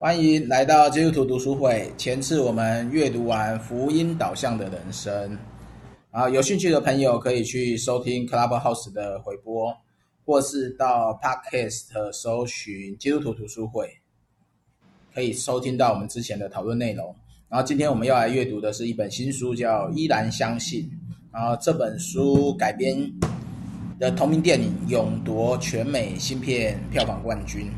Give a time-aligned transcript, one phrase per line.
[0.00, 1.92] 欢迎来到基督徒读书会。
[1.98, 5.36] 前次我们阅读完福音导向的人生，
[6.12, 9.76] 啊，有兴趣的朋友可以去收听 Clubhouse 的回播，
[10.24, 13.90] 或是到 Podcast 搜寻基督徒读书会，
[15.12, 17.12] 可以收听到我们之前的讨论内容。
[17.48, 20.82] 然后今天我们要来阅读的是一本新书，叫《依然相信》。
[21.32, 22.96] 然后这本书改编
[23.98, 27.68] 的同名电影勇夺全美新片票房冠军。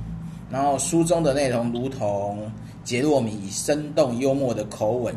[0.50, 2.50] 然后书中的内容如同
[2.82, 5.14] 杰洛米以生动幽默的口吻，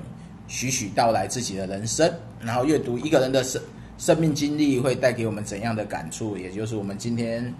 [0.48, 2.12] 徐徐道来自己的人生。
[2.40, 3.62] 然后阅读一个人的生
[3.98, 7.54] 生命经历会带给我们怎样的感触，也就是我们今天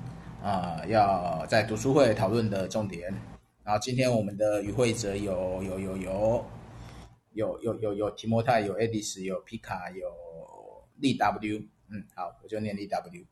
[0.44, 3.12] 啊、要在读书会讨论的重点。
[3.64, 6.46] 然后今天我们的与会者有有有有
[7.34, 10.06] 有有有有提摩太，有艾迪斯有皮卡，有
[10.98, 11.60] 利 W。
[11.90, 13.24] 嗯，好，我就念利 W。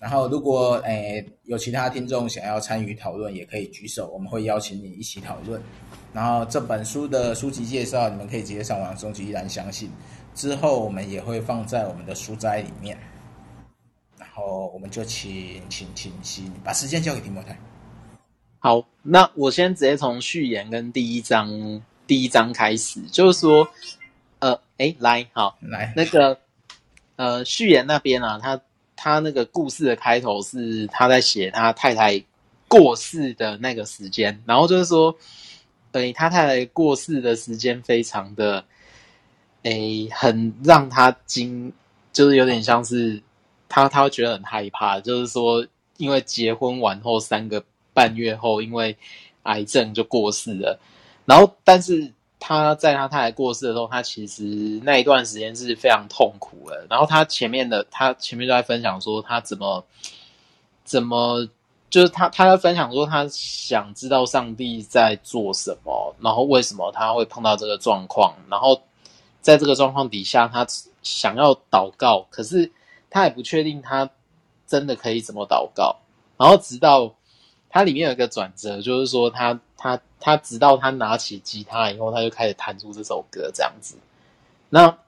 [0.00, 5.62] 然后，如果诶有其他听众想要参与讨论，也可以举手，我们会邀请你一起讨论。
[6.14, 9.90] 然后这本书的书籍介绍，你们可以直接上网搜集，依然相信。
[10.34, 12.96] 之后我们也会放在我们的书斋里面。
[14.18, 17.54] 然后我们就请请请请把时间交给提摩太。
[18.58, 23.68] 好，那我先直接从序言跟第一章第一章开始，就是说，
[24.38, 26.38] 呃，诶来，好，来那个
[27.16, 28.58] 呃序言那边啊，他。
[29.02, 32.22] 他那个故事的开头是他在写他太太
[32.68, 35.16] 过世的那个时间，然后就是说，
[35.92, 38.62] 诶，他太太过世的时间非常的，
[39.62, 41.72] 诶，很让他惊，
[42.12, 43.22] 就是有点像是
[43.70, 47.64] 他他会觉得很害怕，就是说，因为结婚完后三个
[47.94, 48.94] 半月后，因为
[49.44, 50.78] 癌症就过世了，
[51.24, 52.12] 然后但是。
[52.40, 54.42] 他在他太太过世的时候，他其实
[54.82, 56.86] 那一段时间是非常痛苦的。
[56.88, 59.84] 然后他前面的，他前面就在分享说，他怎么
[60.82, 61.46] 怎么，
[61.90, 68.80] 就是他他在分享说，他想知道上帝在做什么，然后为什么他会碰到这个状况，然后
[69.40, 70.66] 在这个状况底下，他
[71.02, 72.72] 想要祷告，可是
[73.10, 74.08] 他也不确定他
[74.66, 75.96] 真的可以怎么祷告。
[76.38, 77.14] 然后直到
[77.68, 80.00] 他里面有一个转折，就是说他他。
[80.22, 83.96] 他直到他拿起吉他以后，他就开始弹出这首歌这样子。
[84.68, 84.98] 那，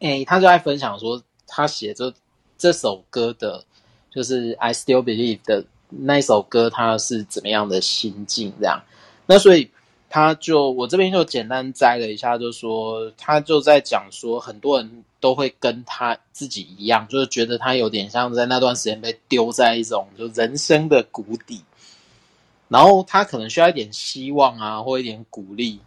[0.00, 2.12] 诶，他就在分享说，他写这
[2.58, 3.62] 这首歌的，
[4.10, 8.82] 就是《I Still Believe》的那首歌，他是怎么样的心境这样。
[9.26, 9.70] 那所以
[10.10, 21.62] 他就我这边就简单摘了一下，就说他就在讲说，很多人都会跟他自己一样，就是觉得他有点像在那段时间被丢在一种就人生的谷底。
[22.68, 25.80] 然后他可能需要一点希望啊，或一点鼓励。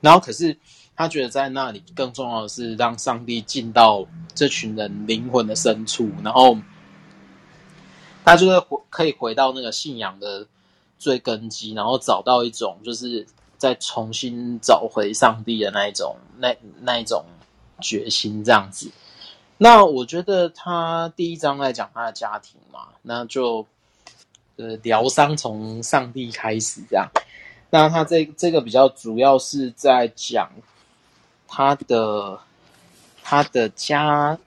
[0.00, 0.56] 然后可是
[0.94, 6.58] 他觉得在那里更重要的是让上帝进到这群人灵魂的深处，然后
[8.24, 10.46] 他就会回可以回到那个信仰的
[10.98, 17.24] 最根基，然后找到一种就是再重新找回上帝的那一种那那一种
[17.80, 18.90] 决心这样子。
[19.56, 23.66] 那我觉得他第一章在讲他的家庭嘛，那就。
[24.56, 27.10] 呃，疗伤从上帝开始这样，
[27.70, 30.48] 那他这这个比较主要是在讲
[31.48, 32.38] 他的
[33.20, 34.38] 他的家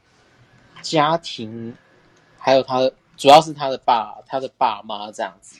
[0.82, 1.76] 家庭，
[2.38, 5.60] 还有他主要是他的爸他的爸妈这样子，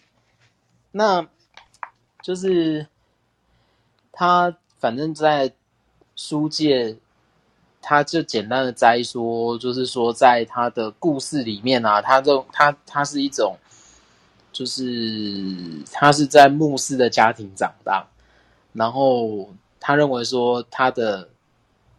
[0.92, 1.28] 那
[2.22, 2.88] 就是
[4.14, 5.52] 他反正在
[6.16, 6.96] 书界，
[7.82, 13.58] 他就简单的摘说，就是说在他的故事里面啊，他就他他是一种。
[14.58, 15.46] 就是
[15.92, 18.04] 他是在牧师的家庭长大，
[18.74, 21.30] 然后他认为说他的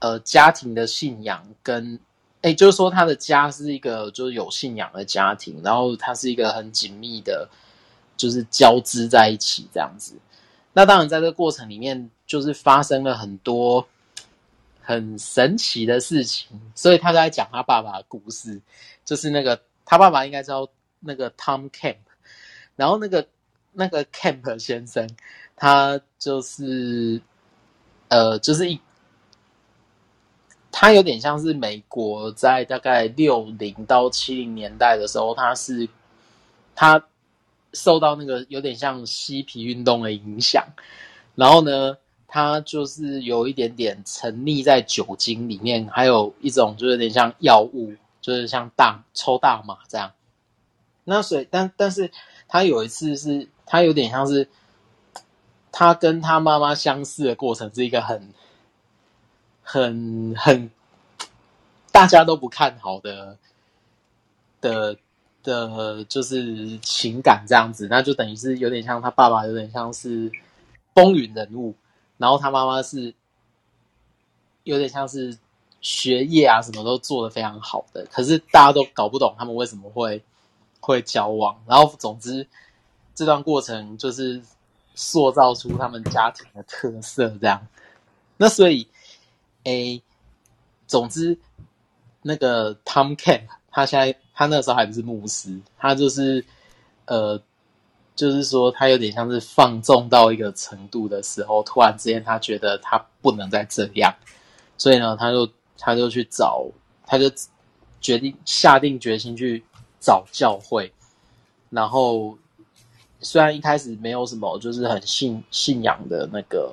[0.00, 2.00] 呃家庭的信仰跟
[2.40, 7.48] 诶，就是说他的家是一个就是有信仰的家庭，然后他是一个很紧密的，
[8.16, 10.16] 就是交织在一起这样子。
[10.72, 13.86] 那当然在这个过程里面，就是发生了很多
[14.82, 18.60] 很神奇的事情，所以他在讲他爸爸的故事，
[19.04, 20.68] 就是那个他爸爸应该叫
[20.98, 21.98] 那个 Tom Camp。
[22.78, 23.26] 然后那个
[23.72, 25.10] 那个 Camp 先生，
[25.56, 27.20] 他就是
[28.06, 28.80] 呃，就是一，
[30.70, 35.88] 他有点像是美国在大概六零到七零年代的时候，他是
[36.76, 37.04] 他
[37.72, 40.64] 受到那个有点像嬉皮运动的影响，
[41.34, 41.98] 然后呢，
[42.28, 50.12] 他就是有一点点沉溺在酒精里面，还有一种就有点像药物，就是像大抽大麻这样。
[51.02, 52.12] 那所以，但但是。
[52.48, 54.48] 他有一次是，他有点像是，
[55.70, 58.32] 他跟他妈妈相似的过程是一个很、
[59.62, 60.70] 很、很
[61.92, 63.36] 大家都不看好的
[64.60, 64.96] 的
[65.42, 70.32] 的，就是情感这样子，那就等于是有点像他爸爸，有点像是
[70.94, 71.74] 风云人物，
[72.16, 73.14] 然后他妈妈是
[74.64, 75.36] 有点像是
[75.80, 80.22] 学业啊什么都做得非常好的，可是大家都搞不懂他们为什么会
[80.80, 82.46] 会交往，然后总之
[83.14, 84.42] 这段过程就是
[84.94, 87.66] 塑造出他们家庭的特色这样，
[88.36, 88.86] 那所以，
[89.64, 90.02] 诶，
[90.86, 91.38] 总之
[92.22, 94.18] 那个 Tom Camp，他现在。
[94.40, 96.44] 他那时候还不是牧师，他就是，
[97.06, 97.42] 呃，
[98.14, 104.14] 就是说他有点像是放纵到一个程度的时候，突然之间他觉得他不能再这样，
[104.76, 106.64] 所以呢，他就他就去找，
[107.04, 107.28] 他就
[108.00, 109.64] 决定下定决心去
[110.00, 110.92] 找教会，
[111.70, 112.36] 然后
[113.20, 116.72] 虽然一开始没有什么，就是很信信仰的那个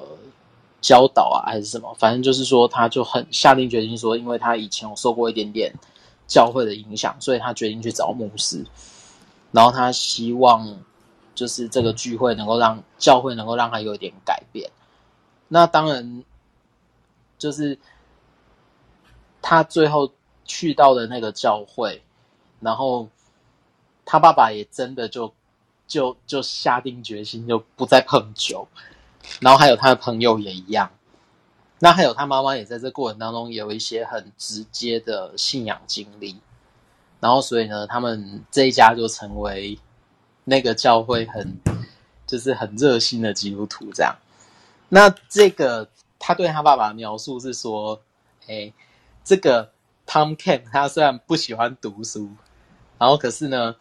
[0.81, 5.73] 教导啊，还是什么，反正就是说，他就很下定决心说，因为他以前有受过一点点。
[6.27, 8.65] 教会的影响，所以他决定去找牧师，
[9.51, 10.79] 然后他希望
[11.35, 14.71] 就是这个聚会能够让教会能够让他有一点改变。
[15.47, 16.23] 那当然，
[17.37, 17.77] 就是
[19.39, 20.11] 他最后
[20.45, 22.01] 去到的那个教会，
[22.59, 23.07] 然后
[24.05, 25.33] 他爸爸也真的就
[25.87, 28.67] 就就下定决心就不再碰酒，
[29.41, 30.91] 然后还有他的朋友也一样。
[31.79, 36.39] 那还有他妈妈也在这过程当中有一些很直接的信仰经历，
[37.19, 39.77] 然后所以呢，他们这一家就成为
[40.45, 41.57] 那个教会很
[42.25, 44.15] 就是很热心的基督徒这样。
[44.87, 48.01] 那这个他对他爸爸的描述是说，
[48.47, 48.71] 哎，
[49.23, 49.71] 这个
[50.07, 52.29] Tom Kemp 他虽然不喜欢读书，
[52.97, 53.75] 然后可是呢，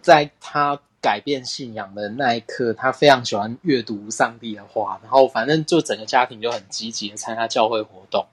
[0.00, 0.80] 在他。
[1.02, 8.24] 改变信仰的那一刻，他非常喜欢阅读上帝的话，然后反正就整个家庭就很积极的参加教会活动。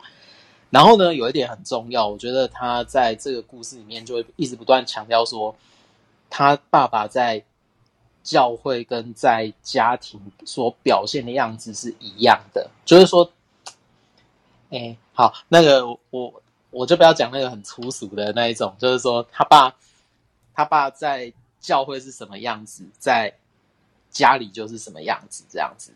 [0.70, 5.56] 然后呢，有一点很重要，我觉得他在这个故事里面就会一直不断强调说，
[6.30, 7.44] 他爸爸在
[8.22, 13.32] 教会跟在家庭所表现的样子是一样的，就是说，
[14.70, 19.74] 哎，好，那个我我就不要讲那个很粗俗的那一种，就是说他爸
[20.60, 21.32] 他爸在。
[21.62, 23.34] 教会是什么样子，在
[24.10, 25.94] 家里就是什么样子，这样子，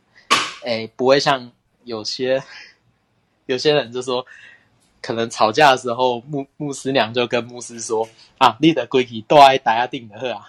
[0.66, 1.50] 哎，不会像
[1.86, 2.44] 有些
[3.46, 4.26] 有些人就说，
[5.02, 8.06] 可能吵架的时候，牧牧师娘就跟牧师说
[8.40, 10.46] ：“啊，你的规矩都爱大家定的喝啊，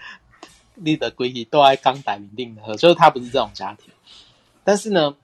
[0.74, 3.92] 你的规矩都爱刚摆明定的喝。”就是他不是这种家庭，
[4.64, 5.14] 但是呢，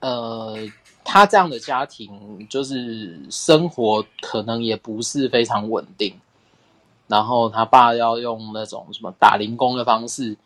[0.00, 0.68] 呃，
[1.02, 6.14] 他这样的家庭就是生活可能也不是非常稳定。
[7.08, 10.36] 然后他爸要用那种什么打零工的方式，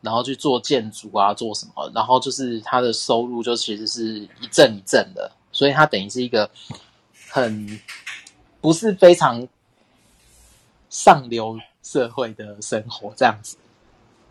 [0.00, 1.88] 然后去做建筑啊，做什么？
[1.94, 6.50] 然后就是他的收入就其实是一阵一阵的，所以他等于是一个
[7.30, 7.80] 很
[8.60, 9.46] 不是非常
[10.90, 13.56] 上流社会的生活这样子。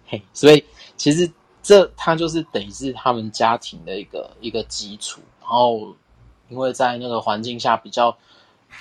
[0.08, 0.62] 嘿，所以
[0.98, 1.32] 其实
[1.64, 5.22] 这他就是等于是他们家庭的一个一个基础。
[5.40, 5.96] 然后
[6.50, 8.18] 因为在那个环境下比较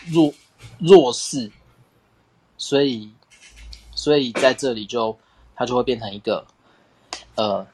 [0.09, 0.33] 弱
[0.81, 1.53] 弱势。
[2.59, 3.13] 所以，
[3.95, 5.17] 所以在这里就
[5.55, 6.47] 它就会变成一个，
[7.35, 7.67] 呃，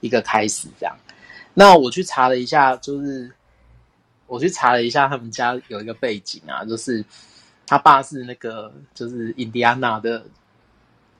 [0.00, 0.94] 一个开始这样。
[1.54, 3.32] 那我去查了一下，就是
[4.26, 7.04] 我去查了一下他们家有一个背景啊，就是
[7.66, 10.26] 他爸是那个就是印第安纳的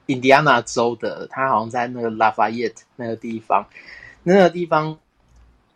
[0.06, 3.66] 印第安纳州的，他好像在那个拉法叶特那个地方，
[4.23, 4.99] 那个地方，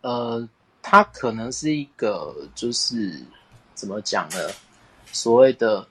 [0.01, 0.47] 呃，
[0.83, 3.19] 他可能是一个就是
[3.73, 4.37] 怎么讲呢？
[5.11, 5.87] 所谓的。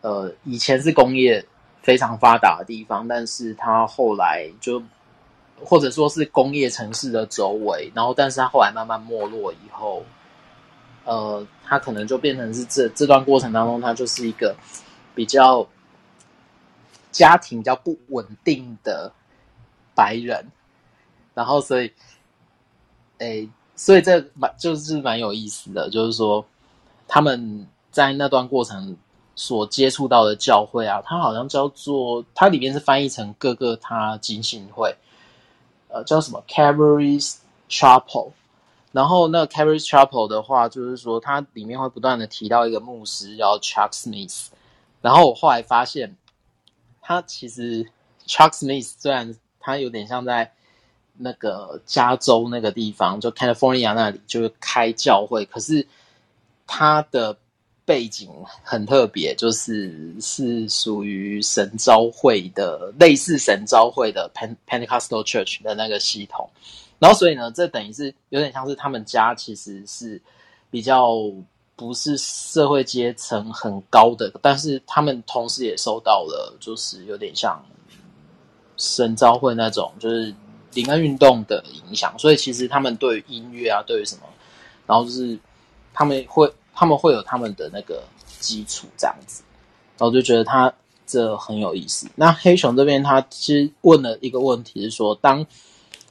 [0.00, 1.44] 呃，以前是工业
[1.82, 4.80] 非常发达的地方，但是它后来就
[5.64, 10.04] 或者说是工业城市的周围，然后但是它后来慢慢没落以后，
[11.04, 14.56] 呃，它可能就变成是这这段过程当中，它就是一个
[15.16, 15.66] 比较
[17.10, 19.12] 家庭比较不稳定的
[19.96, 20.46] 白人，
[21.34, 21.92] 然后所以，
[23.18, 26.46] 诶，所以这蛮就是蛮有意思的，就是说
[27.08, 28.96] 他们在那段过程。
[29.38, 34.96] 所接触到的教会啊，它好像叫做，它里面是翻译成各个他浸信会，
[35.86, 37.36] 呃，叫什么 Calvary's
[37.70, 38.32] Chapel。
[38.90, 44.48] 然后那 Calvary's Chapel 的话，就是说它里面会不断的提到一个牧师叫 Chuck Smith。
[45.00, 46.16] 然后我后来发现，
[47.00, 47.84] 他其实
[48.26, 50.52] Chuck Smith 虽然他有点像在
[51.16, 55.86] 那个加州那个地方，就 California 那里就是开教会，可是
[56.66, 57.36] 他的。
[57.88, 58.28] 背景
[58.62, 64.30] 很特别，就是是属于神召会的，类似神召会的
[64.68, 66.50] Pentecostal Church 的那个系统。
[66.98, 70.20] 然后，所以呢，这等于是有点像是他们家其实是
[70.70, 71.16] 比较
[71.76, 77.64] 不是社会阶层很高的，但是他们同时也受到了，就是有点像
[78.76, 80.34] 神召会那种，就是
[80.74, 82.14] 灵恩运动的影响。
[82.18, 84.22] 所以其实他们对于音乐啊，对于什么，
[84.86, 85.38] 然后就是
[85.94, 88.04] 他们会他们会有他们的那个
[88.38, 89.42] 基础这样子。
[89.98, 90.72] 然后就觉得他
[91.06, 92.08] 这很有意思。
[92.14, 95.44] 那黑熊这边他其实问了一个问题是说，当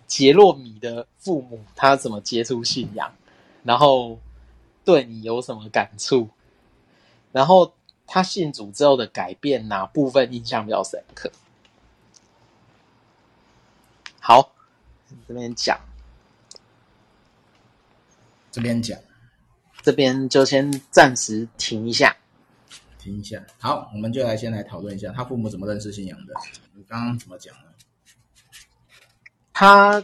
[0.05, 3.11] 杰洛米的父母他怎么接触信仰，
[3.63, 4.19] 然后。
[4.87, 6.29] 对你有什么感触？
[7.33, 7.73] 然后
[8.05, 11.29] 他信主之后的改变，哪部分印象比较深刻？
[14.21, 14.53] 好，
[15.27, 15.77] 这边讲，
[18.49, 18.97] 这边讲，
[19.87, 22.13] 这边就先暂时停一下，
[22.99, 23.41] 停一下。
[23.57, 26.33] 好，我们就来先来讨论一下他父母怎么认识信仰的。
[26.73, 27.69] 你刚刚怎么讲呢？
[29.53, 30.03] 他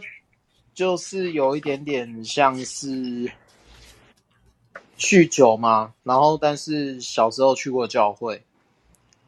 [0.72, 3.30] 就是有一点点像是。
[4.96, 8.42] 酗酒嘛，然后但是小时候去过教会，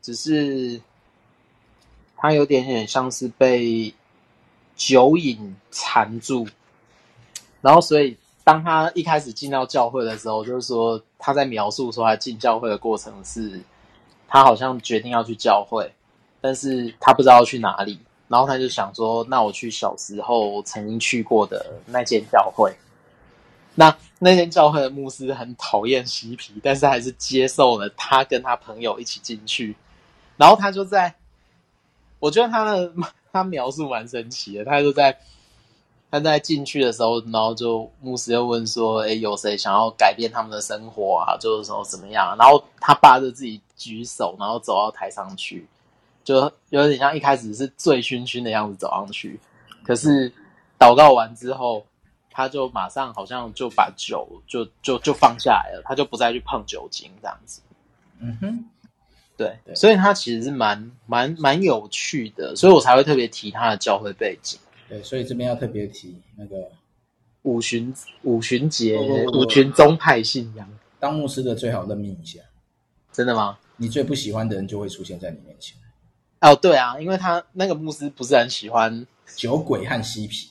[0.00, 0.80] 只是
[2.16, 3.92] 他有点点像是被
[4.74, 6.48] 酒瘾缠住，
[7.60, 13.60] 然后所以当他一开始进到教会的时候，就是说他在描述说他进教会的过程是，
[14.28, 15.92] 他好像决定要去教会，
[16.40, 17.98] 但是他不知道去哪里，
[18.28, 22.72] 然后他就想说，那我去小时候曾经去过的那间教会。
[23.74, 29.74] 那那间教会的牧师很讨厌嬉皮，但是还是接受了他跟他朋友一起进去。
[30.36, 31.12] 然后他就在，
[32.20, 32.92] 我觉得他的
[33.32, 34.64] 他描述蛮神奇的。
[34.64, 35.18] 他就在
[36.10, 41.36] 他在进去的时候，然后就牧师又问说：“哎，有谁想要改变他们的生活啊？
[41.38, 45.66] 就是说怎么样？”然后他爸就自己举手，然后走到台上去，
[46.24, 49.40] 就有点像一开始是醉醺醺的样子走上去。
[49.84, 50.32] 可是
[50.78, 51.84] 祷告完之后。
[52.38, 57.62] 他就马上好像就把酒就就就放下来了，他就不再去碰酒精这样子。
[58.18, 58.64] 嗯哼，
[59.38, 64.60] 对，对，所以他其实是蛮蛮蛮有趣的，所以我才会特别提他的教会背景。
[64.88, 66.56] 对，所以这边要特别提那个
[67.42, 68.98] 五旬五旬节
[69.32, 70.68] 五旬宗派信仰。
[70.98, 72.40] 当牧师的最好认命一下，
[73.12, 73.58] 真的吗？
[73.76, 75.76] 你最不喜欢的人就会出现在你面前。
[76.40, 80.50] 哦，对啊，因为他那个牧师不是很喜欢酒鬼和嬉皮。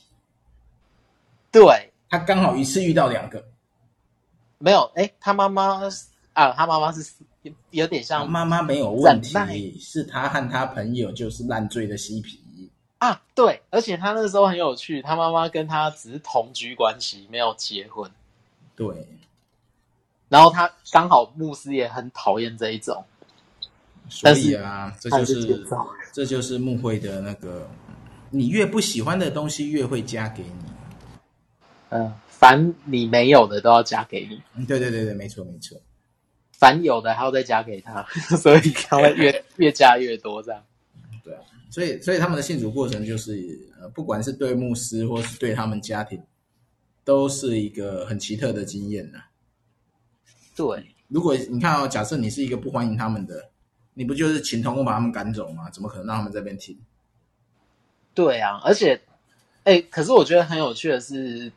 [1.50, 3.44] 对，他刚好一次遇到两个，
[4.58, 5.80] 没有哎，他妈妈
[6.34, 7.12] 啊，他妈妈是
[7.70, 12.40] 有点像妈妈没有问题，是他和他朋友就是烂醉的嬉皮
[13.06, 18.10] 啊，对，而且他那个时候很有趣，他妈妈跟他只是同居关系，没有结婚，
[18.74, 19.06] 对，
[20.28, 23.04] 然后他刚好牧师也很讨厌这一种，
[24.08, 25.66] 所以啊，这就是
[26.12, 27.68] 这就是牧会的那个，
[28.30, 30.64] 你越不喜欢的东西越会加给你。
[31.90, 34.42] 嗯，凡你没有的都要加给你。
[34.54, 35.80] 嗯，对对对对，没错没错。
[36.50, 38.02] 凡有的还要再加给他，
[38.36, 40.62] 所以他会越 越加越多这样。
[41.76, 43.36] 所以所以他们的信主过程就是，
[43.78, 46.18] 呃，不管是对牧师或是对他们家庭，
[47.04, 49.18] 都是一个很奇特的经验呐。
[50.56, 53.50] 对，如果你看哦，假设你是一个不欢迎他们的，
[53.92, 55.68] 你不就是请同工把他们赶走吗？
[55.68, 56.74] 怎么可能让他们这边听？
[58.14, 58.98] 对啊，而且，
[59.64, 61.52] 哎，可是我觉得很有趣的是。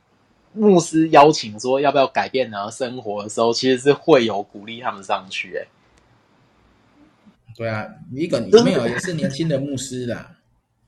[0.52, 5.56] 牧师邀请说要不要改变然后生活的时候，其实是会有鼓励他们上去。
[5.56, 5.68] 哎，
[7.60, 10.34] 对啊，一个没有也是年轻的牧师啦。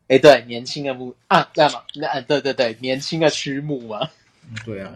[0.08, 4.10] 哎，对，年轻的牧啊，这样嘛，那对对对，年轻的曲牧嘛。
[4.64, 4.96] 对啊，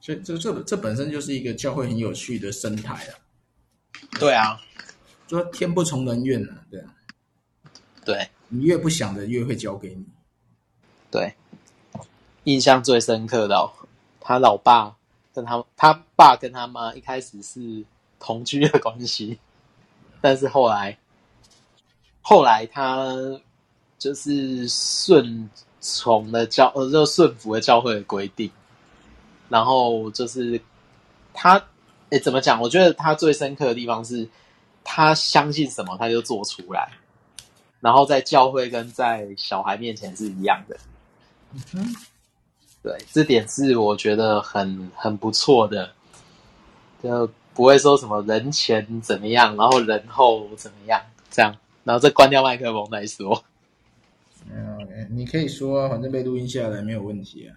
[0.00, 3.14] 所以这这这本身就是一个教会很有趣的生态啊。
[4.18, 4.60] 对啊，
[5.28, 6.94] 说天不从人愿啊，对啊，
[8.04, 10.04] 对，你越不想的越会交给你。
[11.12, 11.32] 对。
[12.42, 13.70] 印象最深刻的，
[14.20, 14.96] 他老爸
[15.32, 17.84] 跟他他爸跟他妈一开始是
[18.18, 19.38] 同居的关系，
[20.22, 20.96] 但是后来
[22.22, 23.14] 后来他
[23.98, 25.50] 就是顺
[25.80, 28.50] 从的教呃，就顺服了教会的规定，
[29.50, 30.60] 然后就是
[31.34, 31.62] 他
[32.10, 32.60] 诶怎么讲？
[32.60, 34.28] 我觉得他最深刻的地方是
[34.84, 36.92] 他相信什么他就做出来，
[37.80, 40.76] 然后在教会跟在小孩面前是一样的。
[41.52, 41.96] 嗯哼
[42.82, 45.92] 对，这点是我觉得很很不错的，
[47.02, 53.44] 就不会说什么人前怎么样，然后人后怎么样这样，然后再关掉麦克风再说。
[54.50, 54.78] 嗯，
[55.10, 57.56] 你可以说，反正被录音下来没有问题啊。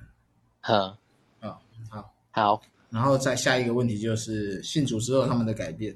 [0.62, 0.98] 哼，
[1.42, 1.58] 哦，
[1.90, 5.96] 好，好，然后再下一个问题就是信主之后他们的改变。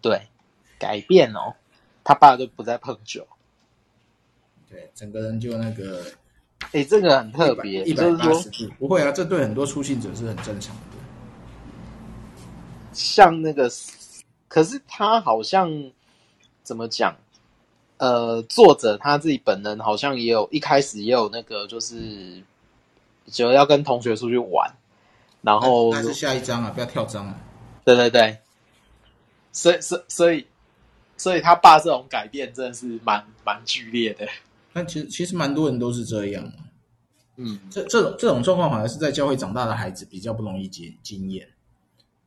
[0.00, 0.20] 对，
[0.78, 1.54] 改变哦，
[2.02, 3.26] 他爸就不再碰酒。
[4.68, 6.04] 对，整个人就那个。
[6.70, 10.91] 哎，这个很特别，一百八十度不会啊，这对很多初信者是很正常的。
[12.92, 13.70] 像那个，
[14.48, 15.90] 可是他好像
[16.62, 17.16] 怎么讲？
[17.98, 22.42] 呃，作者他自己本人好像也有一开始也有那个，就是
[23.26, 24.74] 就要跟同学出去玩，
[25.40, 27.40] 然后还是下一章啊，不要跳章啊。
[27.84, 28.38] 对对对，
[29.52, 30.44] 所以所所以
[31.16, 34.26] 所以他爸这种改变真的是蛮蛮剧烈的。
[34.72, 36.52] 但其实其实蛮多人都是这样。
[37.36, 41.46] 嗯，这这种这种状况反而是在教会长大的孩子比较不容易经经验。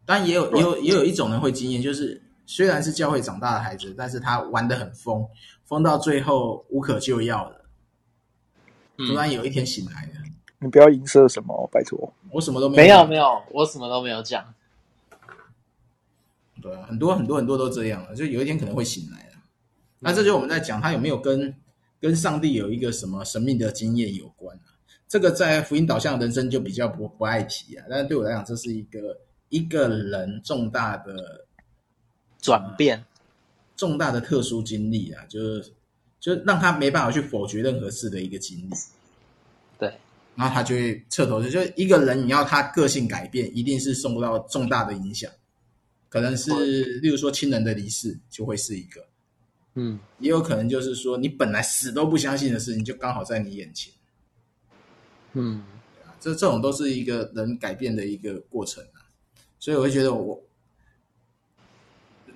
[0.06, 5.26] 但也有也有也有一种人会经验，就是虽然是教会长大的孩子，但是他玩的很疯，
[5.66, 7.62] 疯到最后无可救药了。
[8.98, 10.12] 突然有一天醒来了。
[10.60, 12.14] 你不要影射什么，拜托。
[12.32, 14.54] 我什么都没有没有，我什么都没有讲。
[16.62, 19.34] 对啊，很多很多很多都这样了，就有一天可能会醒来了。
[20.00, 21.54] 那这就我们在讲他有没有跟
[22.00, 24.74] 跟上帝有一个什么神秘的经验有关啊？
[25.08, 27.86] 这个在福音导向人生就比较不不爱提啊。
[27.90, 29.16] 但是对我来讲，这是一个
[29.50, 31.46] 一个人重大的
[32.42, 33.04] 转变，
[33.76, 35.74] 重大的特殊经历啊，就是
[36.20, 38.74] 就让他没办法去否决任何事的一个经历。
[39.78, 39.94] 对，
[40.36, 45.32] 然后他就会彻头就一个人，你要他个性改变，一定是受到重大的影响。
[46.08, 49.06] 可能是，例如说亲人的离世，就会是一个，
[49.74, 53.94] 嗯，也有可能就是说你本来死都不相信的事情，就刚好在你眼前，
[55.34, 55.62] 嗯，
[56.22, 58.95] 这这种都是一个人改变的一个过程啊，
[59.66, 60.40] 所以我会觉得我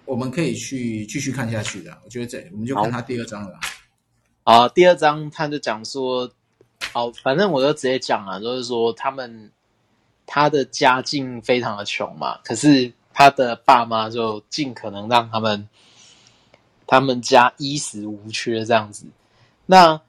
[0.03, 3.59] 我们可以去继续看下去的，我觉得这我们就看他第二章了。
[4.45, 6.27] 啊，第二章他就讲说，
[6.91, 9.51] 好，反正我就直接讲了，就是说他们
[10.25, 12.91] 他的家境非常的穷嘛，可是。
[13.11, 15.67] 他的爸妈就尽可能让他们，
[16.87, 19.05] 他们家衣食无缺这样子。
[19.65, 19.99] 那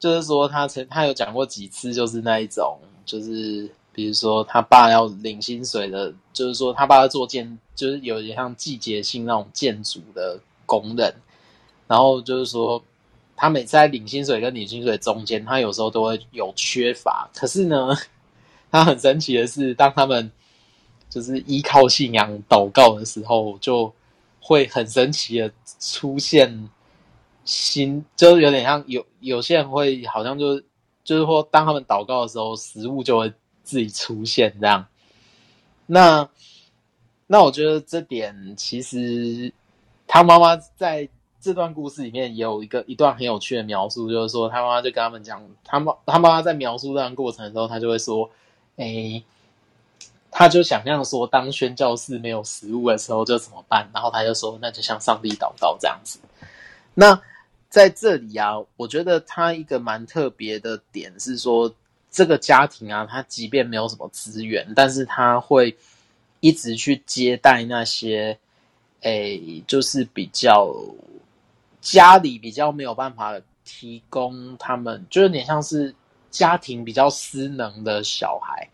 [0.00, 11.14] 就是说，他曾他有讲过几次，就是那一种，就是比如说他爸要领薪水的，就是说他爸要做建，就是有点像季节性那种建筑的工人。
[11.86, 12.82] 然后就是说，
[13.36, 17.28] 他每次在领薪水跟领薪水中间，他有时候都会有缺乏。
[17.34, 17.94] 可是呢，
[18.72, 20.30] 他很神奇的是，当他们
[21.10, 23.92] 就是依靠信仰祷告的时候，就
[24.40, 26.68] 会很神奇的出现
[27.44, 30.64] 新，就是有点像有有些人会好像就是
[31.04, 33.30] 就是说，当他们祷告的时候，食物就会
[33.64, 34.86] 自己出现这样。
[35.86, 36.28] 那
[37.26, 39.52] 那我觉得这点其实
[40.06, 41.08] 他妈妈在
[41.40, 48.30] 这段故事里面也有一个一段很有趣的描述，就是说他妈妈就跟他们讲，他妈他妈妈在描述这段过程的时候，他就会说，
[48.76, 49.24] 诶。
[50.36, 53.88] 他就想象说，当宣教士没有食物的时候，就怎么办？
[53.94, 56.18] 然后他就说，那就像上帝祷告这样子。
[56.92, 57.22] 那
[57.68, 61.72] 在这里啊，我觉得他一个蛮特别的点是说，
[62.14, 65.76] 这个家庭啊，他即便没有什么资源，但是他会
[66.38, 68.38] 一直去接待那些，
[69.00, 70.72] 诶，就是比较
[71.80, 75.92] 家里比较没有办法提供他们，就有点像是
[76.30, 78.68] 家庭比较失能的小孩。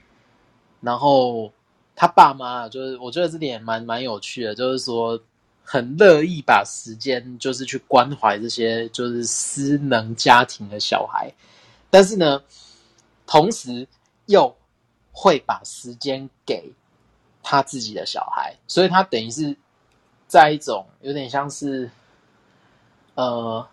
[0.82, 1.50] 然后
[1.96, 5.18] 他爸妈就是，我觉得这点蛮蛮有趣的，就是说
[5.64, 11.32] 很乐意把时间就是去关怀这些就是失能家庭的小孩，
[11.88, 12.42] 但是呢，
[13.30, 13.86] 同时
[14.26, 14.56] 又
[15.12, 16.72] 会把时间给
[17.40, 19.56] 他自己的小孩，所以他等于是
[20.26, 21.88] 在一种有点像是
[23.14, 23.64] 呃。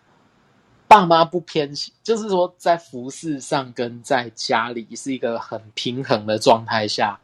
[0.90, 7.20] 爸妈不偏心，就是说在服饰上跟在家里是一个很平衡的状态下，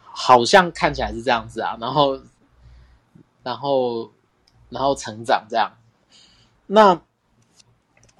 [0.00, 1.76] 好像看起来是这样子啊。
[1.78, 2.18] 然后，
[3.42, 4.10] 然后，
[4.70, 5.70] 然后成长这样。
[6.66, 6.98] 那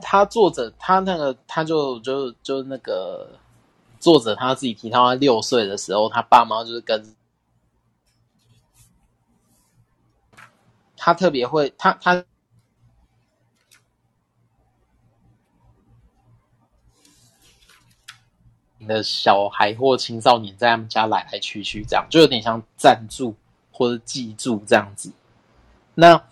[0.00, 3.38] 他作者他那个他就就就那个
[4.00, 7.14] 作者他自己提到，他六岁的时候，他爸妈就是跟
[10.96, 12.24] 他特别会他他。
[18.86, 23.34] 的小孩或青少年在他们家来来去去，这样就有点像暂住
[23.70, 25.12] 或者寄住这样子。
[25.94, 26.24] 那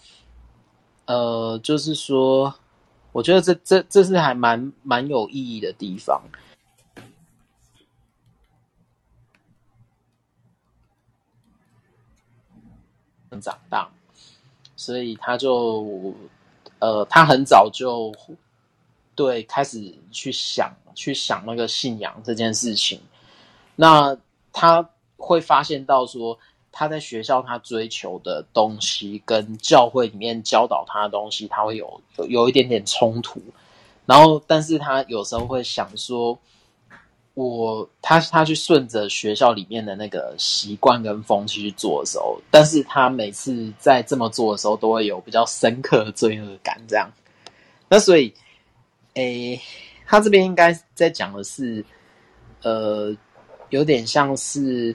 [1.05, 2.55] 呃，就是说，
[3.17, 6.21] 我觉得这这这是还蛮蛮有意义的地方。
[13.41, 13.89] 长大，
[14.77, 16.15] 所以他就
[16.79, 18.13] 呃，他很早就
[19.15, 20.77] 对开始去想。
[20.95, 22.99] 去想那个信仰这件事情，
[23.75, 24.17] 那
[24.51, 26.39] 他会发现到说，
[26.79, 33.41] 他在学校他追求的东西跟教会里面教导他的东西，他会有有有一点点冲突。
[34.05, 36.39] 然后，但是他有时候会想说，
[37.33, 46.79] 我他他去顺着学校里面的那个习惯跟风气去做的时候，但是他每次在这么做的时候，都会有比较深刻的罪恶感。
[46.87, 47.11] 这样，
[47.89, 48.35] 那所以，
[49.15, 49.59] 诶，
[50.07, 51.83] 他这边应该在讲的是，
[52.63, 53.17] 呃，
[53.71, 54.95] 有点像是，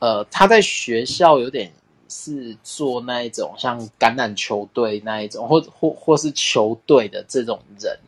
[0.00, 1.72] 呃，他在学校有点
[2.08, 7.98] 是做那一种像橄榄球队那一种，或或或是球队的这种人。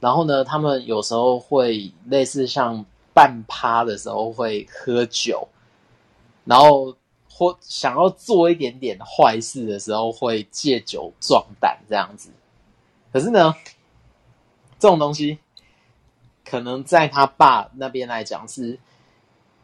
[0.00, 5.48] 然后呢，他们有时候会类似像半趴的时候会喝酒，
[6.44, 6.96] 然后
[7.28, 12.30] 或想要做一点点坏事的时候会借酒壮胆这样子。
[13.12, 13.52] 可是呢，
[14.78, 15.38] 这种东西
[16.44, 18.78] 可能在他爸那边来讲是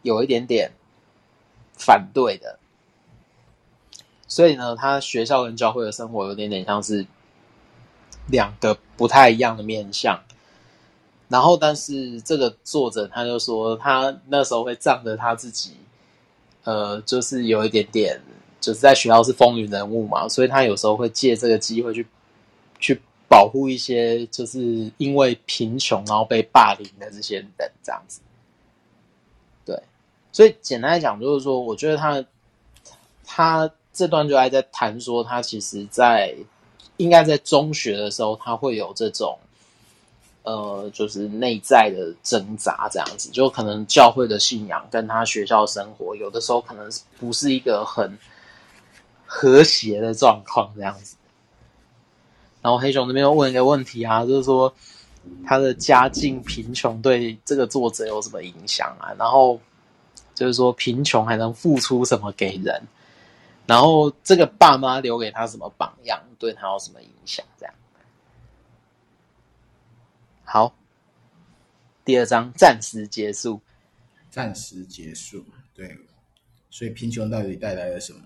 [0.03, 0.73] 有一点点
[1.77, 2.59] 反对的，
[4.27, 7.07] 所以呢，他学校跟教会的生活有点点像是。
[8.29, 10.19] 两个不太一样的面向，
[11.29, 15.77] 然后，但是这个作者他就说，他那时候会仗着他自己，
[16.63, 18.19] 呃，就是有一点点，
[18.63, 22.07] 就是在学校是风云人物嘛，所以他有时候会借这个机会去
[22.79, 27.47] 去保护一些，就是因为贫穷然后被霸凌的这些人，
[27.83, 28.23] 这样子。
[30.35, 32.23] 所以简单来讲，就是说，我觉得他
[33.25, 36.37] 他这段就还在谈说，他其实，在。
[36.97, 39.37] 应该在中学的时候，他会有这种，
[40.45, 48.17] 呃，就是内在的挣扎，这样子，就可能教会的信仰跟他学校生活，有的时候可能不是一个很
[49.27, 51.17] 和谐的状况，这样子。
[52.63, 54.73] 然后黑熊这边又问一个问题啊，就是说
[55.45, 59.13] 他的家境贫穷对这个作者有什么影响啊？
[59.19, 59.59] 然后
[60.35, 62.83] 就是说贫穷还能付出什么给人？
[63.67, 67.45] 然后这个爸妈留给他什么榜样，对他有什么影响？
[67.59, 67.75] 这样。
[70.45, 70.75] 好，
[72.05, 73.61] 第二章暂时结束。
[74.31, 75.45] 暂时结束，
[75.75, 75.97] 对。
[76.71, 78.21] 所以贫穷到底带来了什么？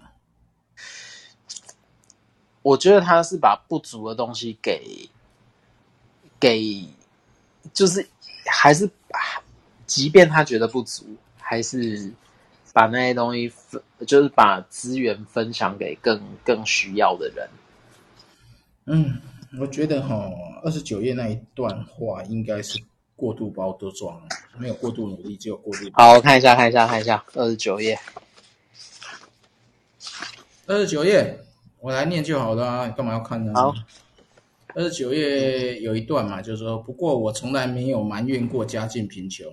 [2.63, 5.09] 我觉得他是把不足的东西给
[6.41, 6.89] 给，
[7.73, 8.09] 就是
[8.47, 8.91] 还是
[9.87, 11.17] 即便他觉得不足，
[11.49, 12.13] 还是。
[12.75, 17.49] 把那些东西分，就是把资源分享给更更需要的人。
[18.85, 19.21] 嗯，
[19.59, 20.31] 我觉得哈，
[20.63, 22.79] 二十九页那一段话应该是
[23.17, 24.23] 过度包装，
[24.59, 25.91] 没有过度努力，只有过度。
[25.95, 27.99] 好，我看一下，看一下，看一下二十九页。
[30.67, 31.41] 二十九页，
[31.81, 33.53] 我来念就好了啊，你干嘛要看呢？
[33.57, 33.75] 好，
[34.77, 39.53] 二十九页有一段嘛，就是说，不过我从来没有埋怨过家境贫穷。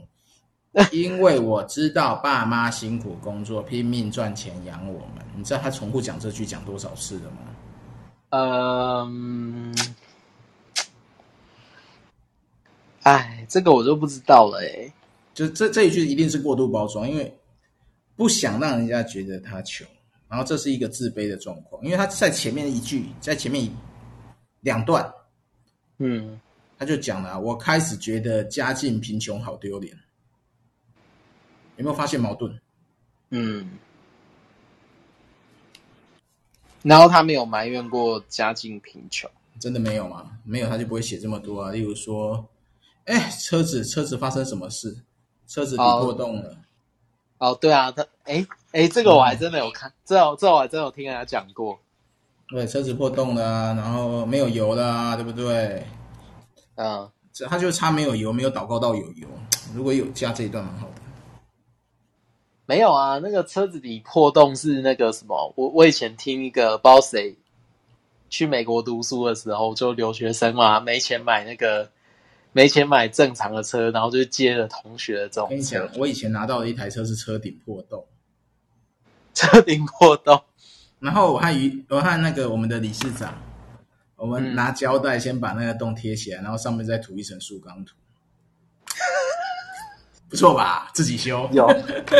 [0.91, 5.25] 因为我知道爸妈辛苦工作，拼命赚钱养我们。
[5.33, 7.38] 你知道他重复讲这句讲多少次了吗？
[8.31, 9.73] 嗯，
[13.03, 14.91] 哎，这个我就不知道了哎。
[15.33, 17.33] 就这这一句一定是过度包装，因为
[18.17, 19.88] 不想让人家觉得他穷，
[20.27, 21.81] 然后这是一个自卑的状况。
[21.85, 23.69] 因为他在前面一句，在前面
[24.59, 25.09] 两段，
[25.99, 26.38] 嗯，
[26.77, 29.97] 他就讲了，我开始觉得家境贫穷好丢脸。
[31.77, 32.59] 有没有发现矛盾？
[33.29, 33.71] 嗯，
[36.83, 40.38] 然后他没有埋怨过家境贫穷，真的没有吗？
[40.43, 41.71] 没有，他就不会写这么多啊。
[41.71, 42.45] 例如说，
[43.05, 44.95] 哎，车子车子发生什么事？
[45.47, 46.57] 车子底破洞了。
[47.39, 51.79] 哦，哦对啊，他哎哎，这个我还真的有看，嗯、这这我还真有听人家讲过。
[52.47, 55.83] 对，车子破洞了啊，然后没有油了啊，对不对？
[56.75, 59.27] 嗯，这他就差没有油，没有祷告到有油。
[59.73, 61.01] 如果有加这一段，蛮好的。
[62.67, 65.54] 没有啊，那个车子里破洞是那个什么？
[65.56, 67.36] 我我以前听一个不知道谁
[68.30, 71.91] 去美国读书的时候，就留学生嘛，没钱买那个
[72.54, 75.43] 没钱买正常的车，然后就接了同学的这种。
[75.43, 78.04] 我跟你讲，我以前拿到的一台车是车顶破洞，
[79.36, 80.41] 车顶破洞，
[80.99, 83.39] 然后我和于我和那个我们的理事长，
[84.15, 87.93] 我们拿胶带先把那个洞贴起来，然后上面再涂一层塑钢土。
[90.36, 90.91] 不错吧？
[90.93, 91.67] 自己修有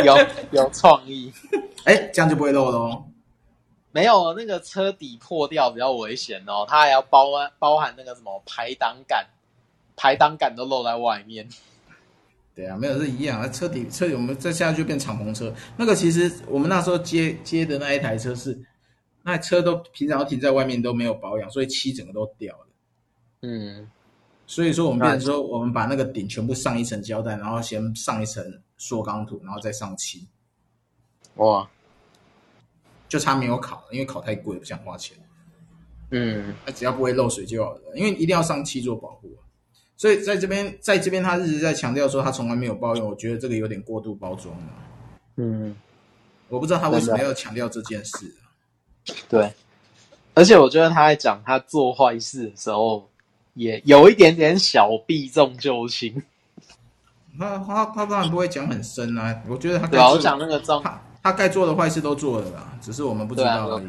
[0.04, 0.16] 有
[0.50, 1.30] 有创意，
[1.84, 3.04] 哎，这样就不会漏喽。
[3.92, 7.26] 没有那个车底破掉比较危险哦，它还要包
[7.58, 9.26] 包含那个什么排挡杆，
[9.96, 11.46] 排挡杆都露在外面。
[12.54, 13.46] 对啊，没有是一样啊。
[13.48, 15.52] 车底车底，我们这下就变敞篷车。
[15.76, 18.58] 那个其实我们那时候接接的那一台车是，
[19.22, 22.66] 那车都平常都停在外面都没有保养，所以漆整个都掉了。
[23.42, 23.90] 嗯。
[24.46, 28.44] 所以说，我们变成说，我们把那个顶全部上一层胶带，然后先上一层
[28.78, 30.26] 塑钢土，然后再上漆。
[31.34, 31.68] 哇！
[33.08, 35.16] 就差没有烤，因为烤太贵，不想花钱。
[36.10, 39.30] 嗯，那只要不会漏水就好了，因为一定要上漆做保护。
[39.96, 44.72] 所以在这边，在这边他一直在强调说他从来没有抱怨，我觉得这个有点过度包装了。
[45.36, 45.74] 嗯，
[46.48, 48.32] 我不知道他为什么要强调这件事。
[49.28, 49.52] 对，
[50.34, 53.08] 而且我觉得他在讲他做坏事的时候，
[53.56, 56.22] 也有一点点小避重就轻。
[57.38, 63.86] 他他他当然不会讲很深啊，我觉得他对啊，我讲那个重，他他该做的坏事都做了啦，只是我们不知道而已。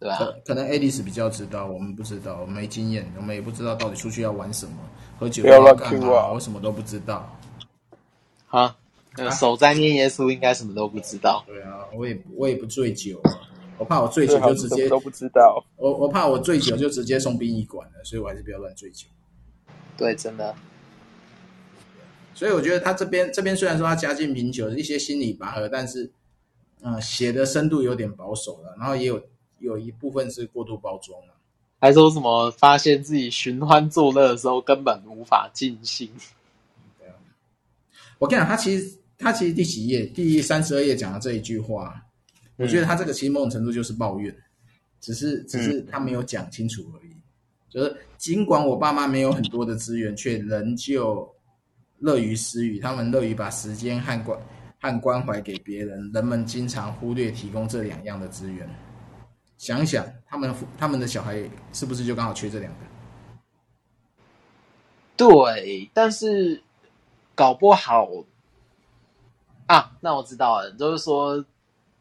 [0.00, 4.72] 对啊，可可能 Alice 比较知道，我们不知道，我们没经验，我们也不知道到底出去要玩什么，
[5.18, 7.36] 喝酒要干嘛，我什么都不知道。
[8.46, 8.74] 好，
[9.16, 11.44] 那守斋念耶稣应该什么都不知道。
[11.46, 13.38] 对啊，我也我也不醉酒啊，
[13.78, 15.64] 我怕我醉酒就直接都不知道。
[15.76, 19.06] 我我怕我醉酒就直接送殡仪馆了，所以我还是不要乱醉酒。
[19.96, 20.54] 对，真的。
[22.34, 26.08] 所以我觉得他这边这边虽然说他家境贫穷，一些心理拔河，但是，
[26.82, 29.20] 嗯，写的深度有点保守了，然后也有
[29.58, 31.34] 有一部分是过度包装了，
[31.80, 36.08] 还说什么发现自己寻欢作乐的时候根本无法尽兴。
[37.00, 37.14] 对啊，
[38.20, 40.06] 我跟你讲，他其实他其实第几页？
[40.06, 42.00] 第三十二页讲的这一句话，
[42.58, 44.36] 我觉得他这个其实某种程度就是抱怨，
[45.00, 47.16] 只是只是他没有讲清楚而已。
[47.70, 51.26] 就是尽管我爸妈没有很多的资源，却仍旧。
[52.00, 54.40] 乐于施予，他们乐于把时间和关
[54.80, 56.08] 和关怀给别人。
[56.14, 58.70] 人们经常忽略提供这两样的资源。
[59.56, 61.42] 想想他们他们的小孩
[61.72, 62.78] 是不是就刚好缺这两个？
[65.16, 66.62] 对，但是
[67.34, 68.08] 搞不好
[69.66, 71.44] 啊，那我知道了，就是说，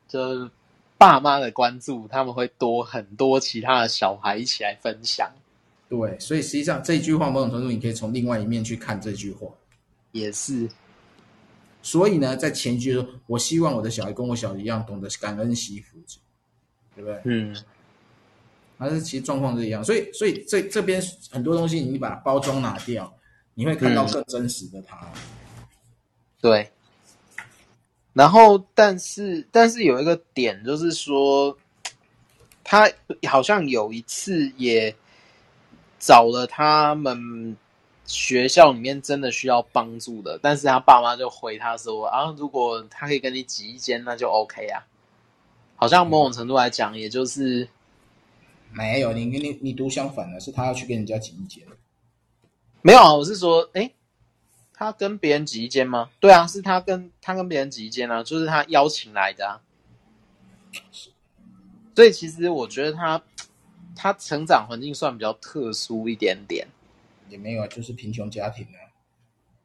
[0.07, 0.49] 就是
[0.97, 5.31] 爸妈的关注，他们会多很多其他的小孩一起来分享。
[5.89, 9.47] 对，所以实际上这句话某种程度，你可以从另外一面去看这句话。
[10.11, 10.67] 也是，
[11.81, 15.97] 所以呢，在前一句说，我希望我的小孩跟我小孩一样，懂得感恩惜福，
[16.95, 17.21] 对不对？
[17.25, 17.55] 嗯，
[18.77, 23.13] 还是其实状况是一样，所以，所以这这边很多东西，你把包装拿掉，
[23.53, 24.97] 你会看到更真实的他。
[25.13, 25.21] 嗯、
[26.41, 26.71] 对。
[28.17, 31.55] 然后，但是，但是有一个点，就是说，
[32.63, 32.89] 他
[33.27, 34.95] 好像有一次也
[35.99, 37.55] 找了他们。
[38.09, 44.87] 学校里面真的需要帮助的，但是他爸妈就回他说：“啊，如果他可以跟你挤一间，那就 OK 啊。”
[45.75, 47.67] 好像某种程度来讲，也就是、嗯、
[48.71, 51.65] 没有你你你读相反的，是他要去跟人家挤一间。
[52.81, 53.93] 没有啊，我是说，诶，
[54.77, 56.07] 他跟别人挤一间吗？
[56.19, 59.59] 对啊，是他跟他跟别人挤一间啊，就是他邀请来的啊。
[61.95, 63.19] 所以其实我觉得他
[63.95, 66.67] 他成长环境算比较特殊一点点。
[67.27, 68.77] 也没有啊，就是贫穷家庭啊。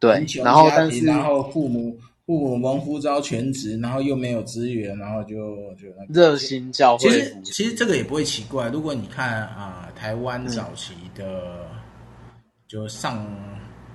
[0.01, 7.09] 对，然后但是然后父母父母蒙夫招全职，然后又没有资源，然后就就那个热心教会。
[7.09, 13.25] 其实其实这个也不会奇怪，如果你看啊、呃，台湾早期的，嗯、就上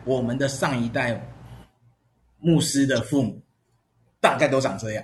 [0.08, 1.22] 我们的上一代
[2.40, 3.40] 牧师的父母，
[4.20, 5.04] 大概都长这样。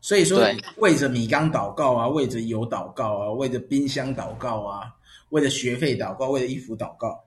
[0.00, 0.40] 所以说，
[0.78, 4.94] 为着米缸祷告啊，为着油祷告啊，为着冰箱祷告啊，
[5.30, 7.22] 为了学费祷告，为了衣服祷告。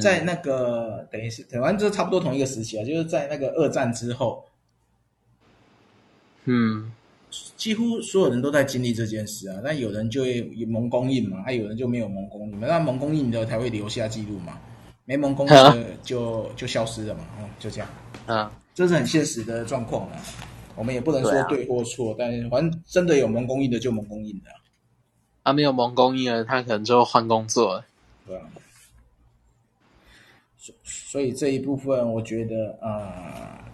[0.00, 4.44] 在那个等于是台湾，就差不多同一个时期啊，就是在那个二战之后，
[6.44, 6.92] 嗯，
[7.56, 9.58] 几乎所有人都在经历这件事啊。
[9.64, 12.66] 那有人就有蒙公印嘛，还有人就没有蒙公印嘛。
[12.68, 14.60] 那蒙公印的才会留下记录嘛，
[15.10, 17.20] 没蒙公印的就就消失了嘛。
[17.40, 17.88] 嗯，就这样。
[18.26, 20.16] 啊，这是很现实的状况啊。
[20.76, 24.50] 我们也不能说对或错，但是反正真的有蒙公印的就蒙公印的。
[25.42, 27.84] 啊，没有蒙公印的，他可能就换工作了。
[28.24, 28.42] 对啊。
[30.84, 33.64] 所以这一部分，我觉得啊、呃，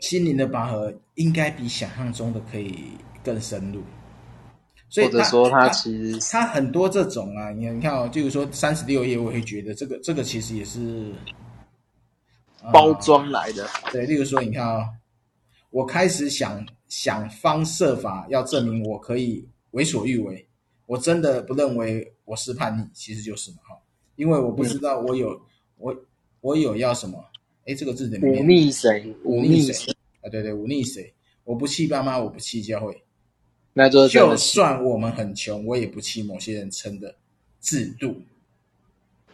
[0.00, 3.80] 心灵的拔河应该比想象中的可以更深入。
[4.94, 11.12] 所以或者说，他其实他，他很多这种啊，你看，你看哦，就是说三十六页，我会觉得这个这个其实也是、
[12.62, 13.66] 呃、包装来的。
[13.90, 14.88] 对，例如说，你看啊、哦，
[15.70, 20.46] 我开始想想方设法要证明我可以为所欲为，
[20.86, 23.76] 我真的不认为我是叛逆，其实就是嘛哈，
[24.14, 25.40] 因为我不知道我有、嗯、
[25.78, 25.96] 我。
[26.40, 27.24] 我有要什么？
[27.64, 28.42] 哎，这个字怎么念？
[28.42, 29.02] 忤逆谁？
[29.24, 29.90] 忤逆谁？
[30.20, 31.10] 啊，对对，忤逆谁？
[31.44, 33.03] 我不气爸妈，我不气教会。
[33.74, 37.14] 那就就算我们很穷，我也不弃某些人称的
[37.60, 38.22] 制度。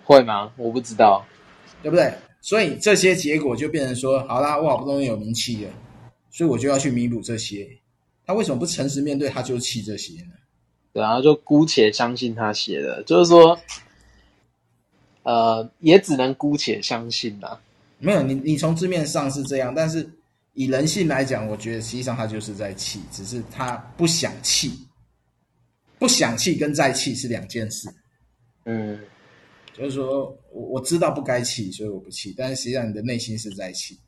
[0.02, 0.52] 会吗？
[0.56, 1.24] 我不知道，
[1.82, 2.12] 对不对？
[2.40, 5.70] 所以这些结果就变成说，好啦，我好不容易有名气了，
[6.32, 7.68] 所以我就要去弥补这些。
[8.26, 9.28] 他为什么不诚实面对？
[9.28, 10.32] 他就弃这些呢？
[10.92, 13.56] 对啊，就姑且相信他写的，就是说。
[15.22, 17.60] 呃，也只能姑且相信啦。
[17.98, 20.10] 没有你，你从字面上是这样，但是
[20.60, 24.86] 以人性来讲，我觉得实际上他就是在气，只是他不想气，
[25.98, 27.88] 不想气跟在气是两件事。
[28.66, 29.00] 嗯，
[29.72, 33.98] 就是说我我知道不该气，所以我不气，但是实际上你的内心是在气，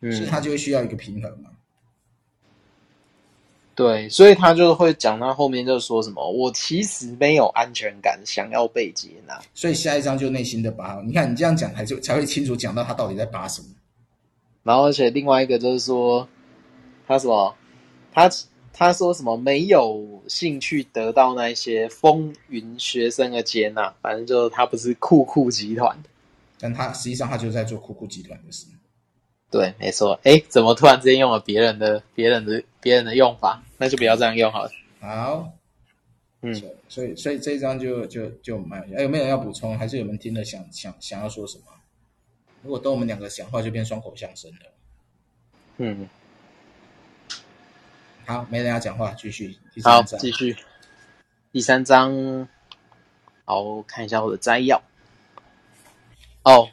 [0.00, 1.50] 嗯，所以他就会需要一个平衡嘛。
[3.76, 9.40] 对，所以他就会讲到后面就说什么，我其实没有安全感，想要被接纳。
[9.54, 11.00] 所以下一章就内心的拔。
[11.06, 13.68] 你看你这样讲，才就才会清楚讲到他到底在拔什么。
[14.62, 16.28] 然后而且另外一个就是说，
[17.06, 17.54] 他什么，
[18.12, 18.30] 他
[18.72, 25.96] 他说什么没有兴趣得到那些风云学生的接纳，反正就他不是酷酷集团，
[26.58, 28.66] 但他实际上他就在做酷酷集团的事。
[29.50, 30.18] 对，没错。
[30.22, 33.62] 哎，怎么突然之间用了别人的、别人的、别人的用法？
[33.76, 34.70] 那就不要这样用好了。
[35.00, 35.52] 好，
[36.40, 36.54] 嗯，
[36.88, 38.96] 所以，所以这一章就就就蛮有。
[38.96, 39.76] 哎，有没有人要补充？
[39.76, 41.64] 还是有人听了想想想要说什么？
[42.62, 44.72] 如果等我们两个讲话，就变双口相声了。
[45.78, 46.08] 嗯，
[48.24, 49.58] 好，没人要讲话，继续。
[49.82, 50.56] 好，继续。
[51.50, 52.48] 第三章，
[53.44, 54.80] 好，看一下我的摘要。
[56.44, 56.68] 哦。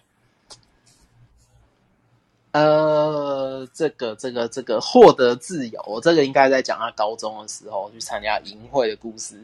[2.52, 9.44] 呃，这个、这个、这个获得自由，这个应该在讲他高中的时候去参加营会的故事。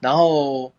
[0.00, 0.70] 然后，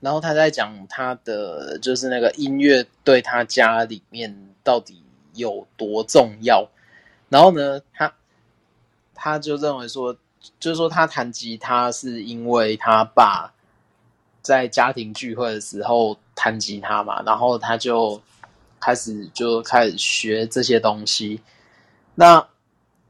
[0.00, 5.02] 然后他在讲他的就是那个音乐对他家里面到底
[5.34, 6.68] 有多重要。
[7.28, 8.12] 然后呢，他
[9.14, 10.16] 他就认为说，
[10.58, 13.52] 就是说他弹吉他是因为他爸
[14.42, 18.20] 在家庭聚会的时候弹吉他嘛，然后他就。
[18.80, 21.42] 开始就开始学这些东西。
[22.14, 22.46] 那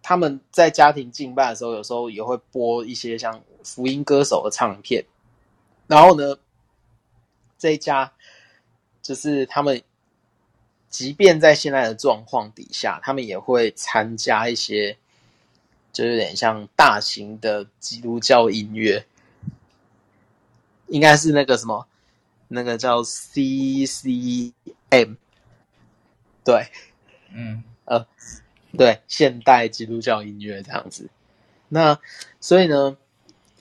[0.03, 5.05] 他们在家庭敬拜的时候，有时候也会播一些像福音歌手的唱片。
[5.87, 6.35] 然后呢，
[7.59, 8.13] 这一家
[9.03, 9.83] 就是他们，
[10.89, 14.97] 即便在现在的状况底下，他们也会参加一些，
[15.93, 19.05] 就有点像大型的基督教音乐，
[20.87, 21.87] 应该是那个什么，
[22.49, 24.53] 那个叫 CCM。
[26.45, 26.69] 对，
[27.35, 28.07] 嗯，呃，
[28.77, 31.11] 对，现代基督教音乐这样子。
[31.69, 32.01] 那
[32.41, 32.97] 所以呢，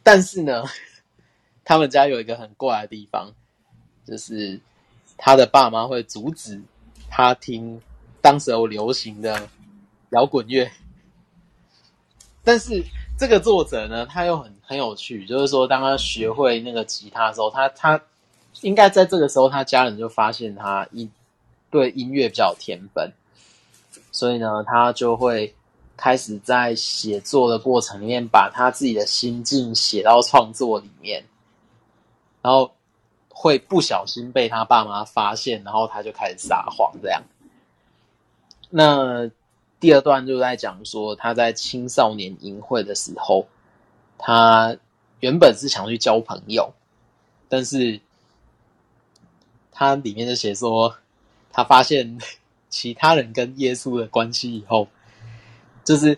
[0.04, 0.64] 但是呢，
[1.66, 3.34] 他们家有一个很怪的地方，
[4.08, 4.60] 就是
[5.18, 6.62] 他的爸妈会阻止
[7.10, 7.82] 他听
[8.22, 9.50] 当时候流行的
[10.12, 10.72] 摇滚乐。
[12.44, 12.82] 但是
[13.20, 18.02] 这个作者呢，他又很很有趣，就是说，当他学会那个吉他的时候，他他
[18.62, 21.10] 应该在这个时候，他家人就发现他一。
[21.70, 23.12] 对音乐比较有天分，
[24.10, 25.54] 所以呢，他就会
[25.98, 31.26] 开始在写作的过程里面，把他自己的心境写到创作里面，
[32.42, 32.72] 然后
[33.40, 37.22] 会不小心被他爸妈发现，然后他就开始撒谎这样。
[38.72, 39.30] 那
[39.80, 43.48] 第二段就在讲说，他在青少年淫会的时候，
[44.18, 44.76] 他
[45.20, 46.74] 原本是想去交朋友，
[47.48, 48.02] 但是
[49.72, 50.96] 他里面就写说。
[51.50, 52.20] 他发现
[52.70, 54.88] 其他人跟耶稣的关系以后，
[55.84, 56.16] 就是，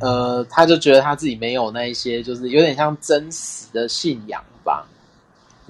[0.00, 4.84] 呃，他就觉得他自己没有那一些，就是有点像真实的信仰吧。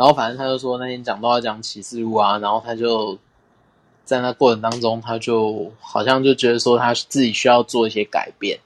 [0.01, 3.19] 然后反正他就说那天讲到要讲启示录啊，然后他就
[4.07, 8.59] 在那过程当中，他就好像就觉得说他自己需要做一些改变，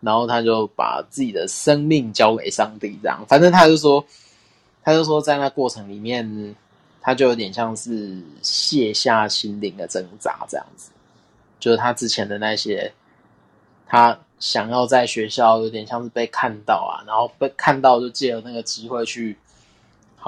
[0.00, 3.24] 然后他就把自己的生命交给上帝，这样。
[3.26, 4.04] 反正他就说，
[4.84, 6.54] 他就说在那过程里面。
[7.00, 10.90] 他就有点像是卸下心灵的挣扎这样子，
[11.58, 12.92] 就是他之前的那些，
[13.86, 19.38] 他想要在学校有点像是被看到啊，然后被看到就借了那个机会去，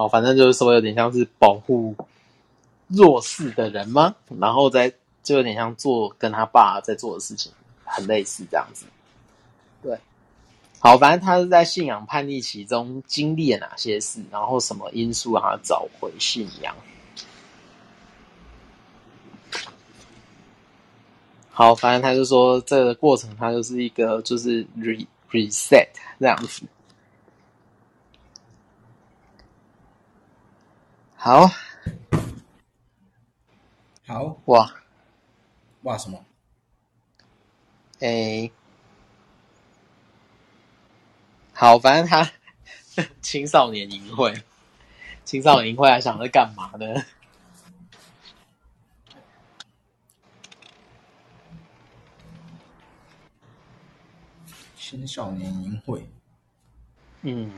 [0.00, 1.94] 好，反正就是说有点像是保护
[2.86, 4.14] 弱势的人吗？
[4.40, 4.90] 然后再
[5.22, 7.52] 就有点像做跟他爸在做的事情
[7.84, 8.86] 很类似这样子，
[9.82, 9.98] 对。
[10.78, 16.74] 好，反正他是在信仰叛逆期中经历了哪些事，然后什么因素让他找回信仰。
[21.50, 25.88] 好，反正他就说这个过程，他就是一个就是 re reset
[26.18, 26.62] 这样子。
[31.22, 31.46] 好，
[34.06, 34.72] 好哇
[35.82, 36.24] 哇什么？
[37.98, 38.50] 诶。
[41.52, 42.30] 好，反正他
[43.20, 44.42] 青少年淫秽，
[45.26, 46.86] 青少年淫会还想着干嘛呢？
[54.76, 56.02] 青少年淫秽，
[57.22, 57.52] 嗯，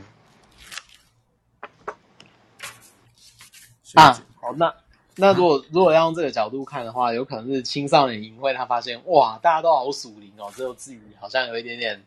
[3.95, 4.74] 啊，好，那
[5.16, 12.03] 那如果如果要用这个角度看的话，有可能是青少年淫秽，他发现哇，大家都好属灵哦，只有自己好像有一点点。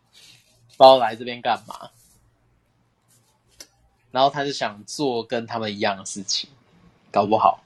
[0.78, 1.90] 不知道来这边干嘛，
[4.12, 6.50] 然后他就想做跟他们一样的事情，
[7.14, 7.64] 搞不好。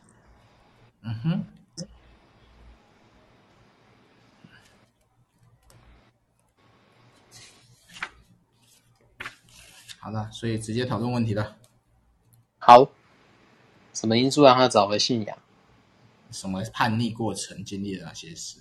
[1.01, 1.43] 嗯哼。
[9.97, 11.57] 好了，所以直接讨论问题了。
[12.59, 12.87] 好，
[13.99, 15.37] 什么因素让他找回信仰？
[16.31, 18.59] 什么叛逆过程经历了哪些事？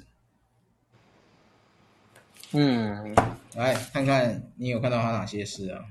[2.50, 3.14] 嗯，
[3.54, 5.84] 来看看你有看到他哪些事啊？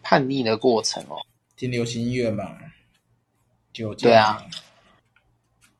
[0.00, 2.56] 叛逆的过程哦，听流行音乐嘛，
[3.72, 4.06] 酒驾。
[4.06, 4.46] 对啊。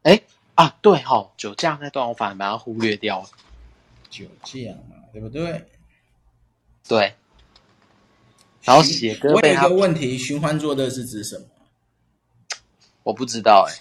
[0.03, 0.20] 哎
[0.57, 3.28] 啊，对哦，酒驾那段我反而把它忽略掉了。
[4.11, 5.64] 酒驾嘛，对不对？
[6.89, 7.14] 对。
[8.62, 11.47] 然后写歌，我有一个问题：寻欢作乐是指什么？
[13.07, 13.81] 我不知道哎、欸，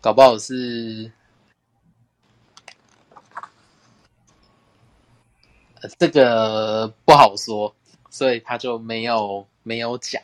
[0.00, 1.12] 搞不好是，
[5.80, 7.72] 呃，这个不好说，
[8.10, 10.20] 所以他就没有没有讲。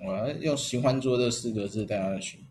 [0.00, 2.44] 我要用“寻欢做”这”四个字带他的寻。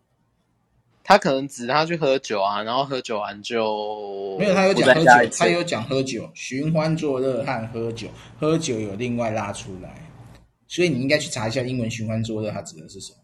[1.03, 8.08] 他可能指他去喝酒啊，然后喝酒完就没有，他有讲喝酒，他有讲喝酒，寻欢作乐和喝酒，
[8.39, 10.10] 喝酒有另外拉出来，
[10.66, 13.18] 所以你应该去查一下英文“寻欢作乐”它指的是什么。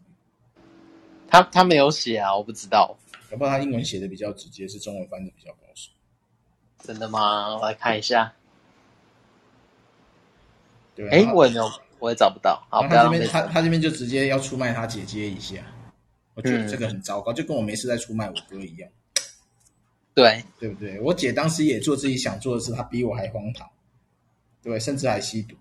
[1.33, 2.95] 他他没有写啊，我不知道，
[3.31, 5.89] 要不然他英文写的比较直接，是中文翻的比较保守。
[6.83, 7.55] 真的吗？
[7.55, 8.31] 我来看一下。
[10.93, 12.63] 对，哎，我也没有，我也找不到。
[12.69, 15.55] 好，他这边他他这边就直接要出卖他姐姐一下。
[16.35, 18.87] 我觉得这个很糟糕，嗯、就跟我没事在出卖我哥一样。
[20.13, 21.01] 对，对不对？
[21.01, 23.67] 我姐当时也做自己想做的事，她比我还荒唐，
[24.61, 25.55] 对，甚至还吸毒。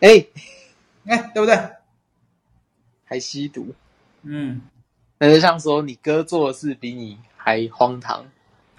[0.00, 0.24] 哎，
[1.04, 1.54] 哎，对不对？
[3.04, 3.74] 还吸毒？
[4.24, 4.60] 嗯，
[5.18, 8.26] 那就像说你哥做的事比你还荒唐，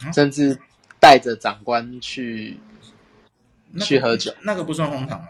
[0.03, 0.59] 嗯、甚至
[0.99, 2.59] 带着长官去、
[3.71, 5.29] 那个、去喝酒，那个不算荒唐啊。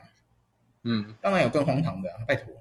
[0.84, 2.54] 嗯，当然有更荒唐的、啊，拜托。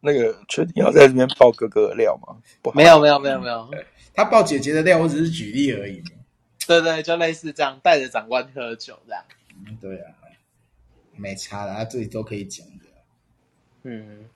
[0.00, 2.36] 那个确定要在这边爆哥哥的料吗？
[2.60, 3.70] 不，没有没有没有没有，
[4.12, 6.02] 他爆姐姐的料，我只是举例而已。
[6.66, 9.24] 对对，就类似这样，带着长官喝酒这样。
[9.66, 10.12] 嗯，对啊，
[11.16, 12.84] 没差的，他自己都可以讲的。
[13.84, 14.28] 嗯，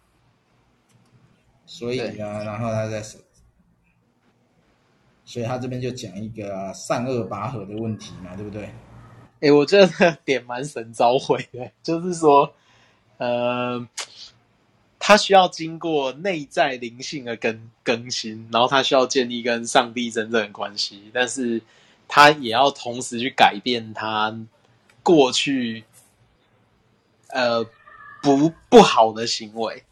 [1.68, 3.20] 所以啊，然后他在说，
[5.24, 8.70] 所以他这边就讲一个、啊、善恶拔河的问题嘛，对不对？
[9.40, 12.54] 诶，我觉得这个点蛮神召回的， 就是说，
[13.18, 13.86] 呃。
[15.00, 21.62] 他需要经过内在灵性的更更新，然后他需要建立跟上帝真正的关系，但是
[22.06, 24.38] 他也要同时去改变他
[25.02, 25.84] 过去
[27.28, 27.64] 呃
[28.22, 29.82] 不不好的行为。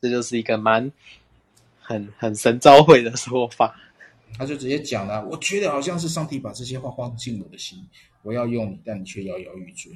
[0.00, 0.90] 这就是一个蛮
[1.80, 3.74] 很很神召会的说法。
[4.36, 7.82] 他就直接讲了，我觉得好像是上帝把这些话放进我的心，
[8.22, 9.92] 我要用你，但你却摇摇欲坠。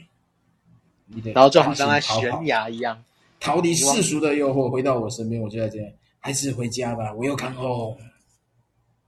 [1.35, 3.05] 然后就好像在悬崖一样，
[3.39, 5.41] 逃离世俗的诱惑，回到我身边。
[5.41, 7.13] 我就在这边，还是回家吧。
[7.13, 7.99] 我又 come home。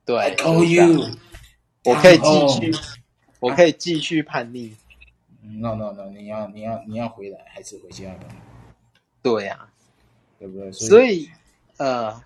[0.05, 1.17] 对，I call you，
[1.85, 2.73] 我可以继续，
[3.41, 4.77] 我可以继续叛逆。
[5.41, 8.27] No no no，你要你要你要回来，还是回家吧。
[9.23, 9.67] 对呀，
[10.39, 10.73] 对不对？
[10.73, 11.31] 所以
[11.77, 12.23] 呃，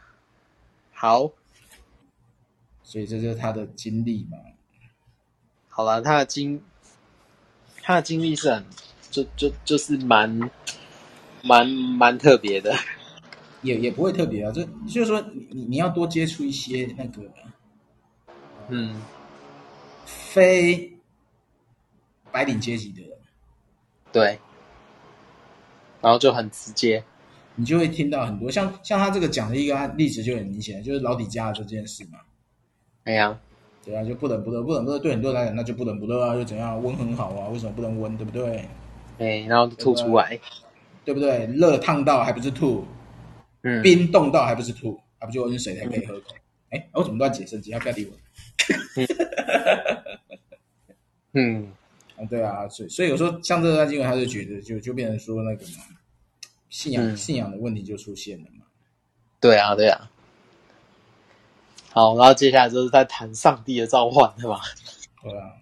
[0.92, 1.30] 好，
[2.82, 4.38] 所以这就是他的经历嘛。
[5.68, 6.62] 好了，他的经，
[7.82, 8.64] 他的经历是很。
[9.10, 10.50] 就就就是蛮
[11.42, 12.74] 蛮蛮特别的，
[13.62, 15.18] 也也不会特别啊，就就是说
[15.50, 17.22] 你你要多接触一些那个，
[18.68, 19.00] 嗯，
[20.04, 20.92] 非
[22.30, 23.18] 白领阶级的人，
[24.12, 24.38] 对，
[26.02, 27.02] 然后就很直接，
[27.58, 32.20] 你就会听到很多像像他这个讲的一个例子就很明显，就是老底家的这件事嘛，
[33.02, 33.36] 哎呀，
[33.84, 38.64] 对啊，就不冷不热，不冷不热对很多人来讲那就不冷不热啊，又怎样温很好啊，为什么不能温，对不对？
[39.18, 40.38] 哎，然后吐出来，
[41.04, 41.46] 对不对？
[41.46, 42.86] 热烫到还不是吐，
[43.62, 46.34] 嗯，冰冻到还不是吐，还不就温水才可以喝口？
[46.70, 47.56] 哎、嗯，我怎么乱解释？
[47.58, 48.16] 你要不要理我？
[51.32, 51.72] 嗯，
[52.16, 55.82] 啊，对啊，所以所以有时候像这段经文，他就觉得就就变成说那个嘛，
[56.68, 58.64] 信仰、嗯、信仰的问题就出现了嘛。
[59.40, 60.10] 对啊，对啊。
[61.90, 64.60] 好，然后接下来就是在谈上帝的召唤，对吧？
[65.22, 65.52] 对啊。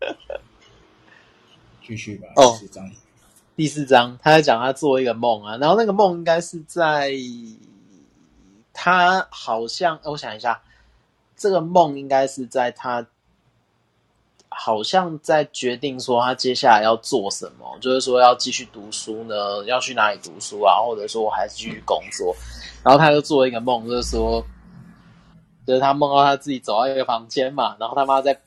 [1.84, 2.28] 继续吧。
[2.36, 2.90] 哦，第四章，
[3.56, 7.12] 第四章，他在讲他做一个梦啊，然后那个梦应该是在
[8.72, 10.62] 他好像，我想一下，
[11.36, 13.06] 这个梦应该是在他
[14.48, 22.34] 好像在决定说他接下来要做什么，就是说要继续读书呢，要去哪里读书啊，或者说我还是继续工作，
[22.84, 24.44] 然后他就做一个梦，就是说，
[25.66, 28.40] 就是他梦到他自己走到一个房间嘛，然后他妈在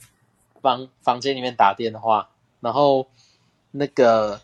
[0.61, 2.29] 房房间里面打电话，
[2.59, 3.07] 然后。
[3.73, 4.37] 那个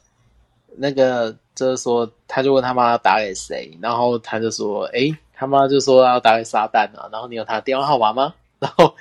[0.77, 8.33] 那个就是说，他就问他妈打给谁，然后他就说，哎，他妈就说要打给撒旦啊，然后你有他电话号码吗？
[8.57, 8.95] 然后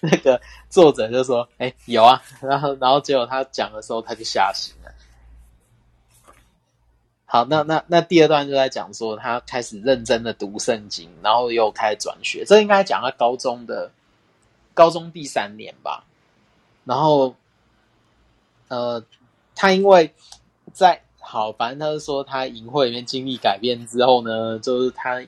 [0.02, 4.90] 那个作者就说，哎，有啊，然后然后结果他讲的时候，他就吓醒了。
[7.26, 12.44] 好，那那那第二段就在讲说，他开始认真的读圣经，然后又开始转学。
[12.44, 13.92] 这应该讲他高中的
[14.74, 16.04] 高中第三年吧。
[16.84, 17.36] 然后，
[18.68, 19.04] 呃，
[19.54, 20.12] 他因为
[20.72, 25.22] 在好，反正他是说他淫秽里面经历改变之后呢，就是他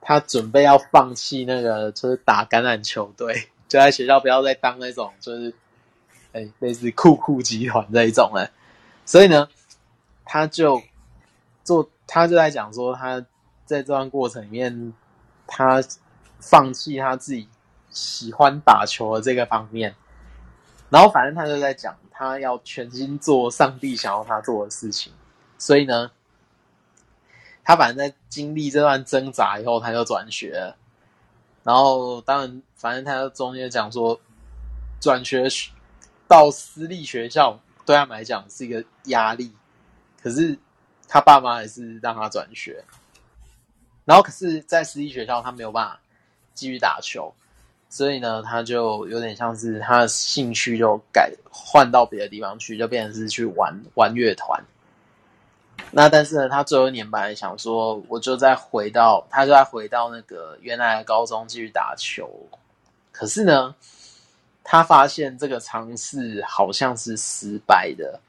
[0.00, 5.54] 他准备要放弃那个，就是打橄榄球队，就在学校不要再当那种就是
[6.32, 8.50] 哎类似酷酷集团这一种了。
[9.06, 9.48] 所以呢，
[10.26, 10.82] 他就。
[11.62, 13.20] 做他就在讲说，他
[13.64, 14.94] 在这段过程里面，
[15.46, 15.80] 他
[16.40, 17.48] 放弃他自己
[17.90, 19.94] 喜欢打球的这个方面，
[20.88, 25.12] 然后反正他就在讲，他要全心做上帝想要他做的事情。
[25.58, 26.10] 所以呢，
[27.62, 30.76] 他反正在经历这段挣扎以后，他就转学了。
[31.70, 34.20] 然后当然，反正他中间讲说，
[35.00, 35.46] 转学
[36.26, 39.54] 到私立学校对他们来讲是一个压力，
[40.20, 40.58] 可是。
[41.12, 42.84] 他爸妈还是让他转学，
[44.04, 46.00] 然后可是，在私立学校他没有办法
[46.54, 47.34] 继续打球，
[47.88, 54.62] 所以呢，他就有点像是他的兴趣就改换到别的地方去，就变成是去玩玩乐团。
[55.90, 62.28] 那但是呢，他最后一年本来想说，我就再回到，他就再回到那个原来的高中继续打球。
[63.12, 63.74] 可是呢，
[64.64, 68.20] 他发现这个尝试好像是失败的。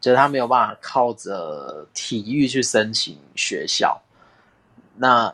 [0.00, 4.02] 就是他没有办法靠着体育去申请学校，
[4.96, 5.32] 那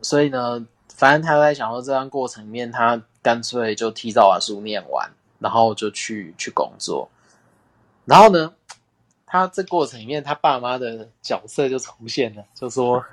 [0.00, 5.06] 所以呢，反正他在想说这段过程里面，他干脆就提早把书念完，
[5.38, 7.06] 然后就去去工作。
[8.06, 8.50] 然后呢，
[9.36, 13.04] 他这过程里面，他爸妈的角色就出现了，就说：“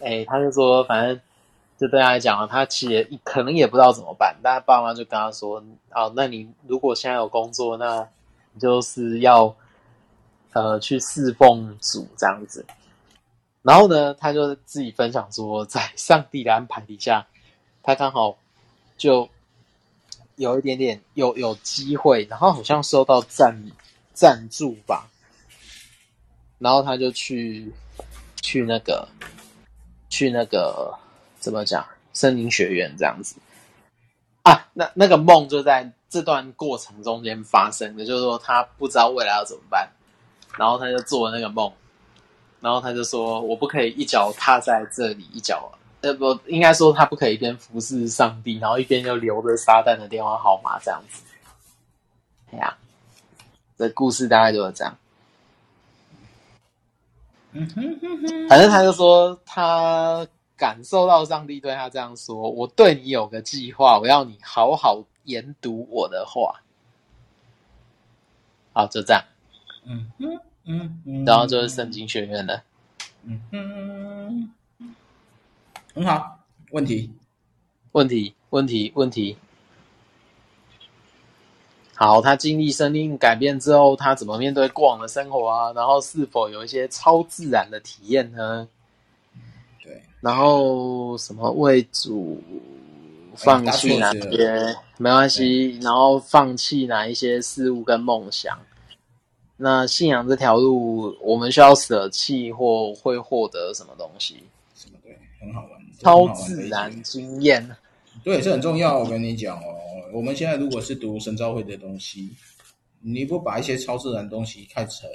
[0.00, 1.20] 哎，他就说，反正
[1.78, 4.36] 就对他来讲，他其实可能也不知道怎么办。
[4.42, 5.62] 但他爸妈就跟他说
[5.92, 8.06] ：‘哦，那你如果现在有工作，那你……’”
[8.60, 9.52] 就是要，
[10.52, 12.64] 呃，去侍奉主这样子，
[13.62, 17.26] 然后呢，他就自己分享说，在上帝的安排底下，
[17.82, 18.36] 他刚好
[18.96, 19.28] 就
[20.36, 23.60] 有一点点有有机会，然后好像收到赞
[24.12, 25.08] 赞助吧，
[26.58, 27.72] 然后他就去
[28.42, 29.08] 去那个
[30.08, 30.92] 去那个
[31.38, 33.36] 怎么讲，森林学院这样子
[34.42, 35.92] 啊，那那个梦就在。
[36.14, 39.90] 这段过程中间发生的，就是说他不知道未来要怎么办，
[40.56, 41.72] 然后他就做了那个梦，
[42.60, 45.68] 然后他就说：“我不可以一脚踏在这里，一脚……
[46.02, 51.24] 呃，不应该说他不可以一边服侍上帝，然后一边又留着撒旦的电话号码这样子。”
[52.52, 52.78] 哎呀，
[53.76, 54.96] 这故事大概就是这样。
[57.54, 60.26] 嗯哼哼哼，反正他就说他
[60.56, 66.60] 感受到上帝对他这样说：“我对你有个计划，我要你好好。”研读我的话，
[68.74, 69.24] 好，就这样。
[69.86, 72.62] 嗯嗯嗯嗯，然后就是圣经学院了。
[73.22, 74.50] 嗯嗯，
[75.94, 76.40] 很好。
[76.72, 77.10] 问题，
[77.92, 79.38] 问题，问题，问题。
[81.94, 85.72] 好，他经历生命改变之后，他怎么面对过往的生活啊？
[85.72, 88.68] 然后是否有一些超自然的体验呢？
[89.82, 90.02] 对。
[90.20, 92.42] 然后什么为主？
[93.36, 98.56] 放弃哪些没关系，然后放弃哪一些事物跟梦想。
[99.56, 104.44] 那信仰这条路，我们需要舍弃或会获得什么东西？
[104.76, 107.68] 什么对，很好玩，超自然经验。
[108.22, 109.00] 对，这很重要。
[109.00, 109.62] 我跟你讲哦，
[110.14, 112.30] 我们现在如果是读神召会的东西，
[113.00, 115.10] 你不把一些超自然东西看成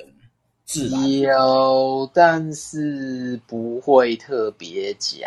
[0.66, 5.22] 自然，有，但是不会特别讲。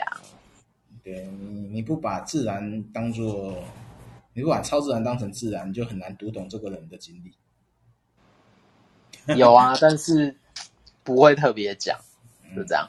[1.02, 3.64] 对你，你不把自然当做，
[4.34, 7.32] 你不把超自然当成自然，你就很难读懂这个人的经历。
[9.34, 10.36] 有啊，但是
[11.02, 11.98] 不会特别讲，
[12.54, 12.86] 就这样。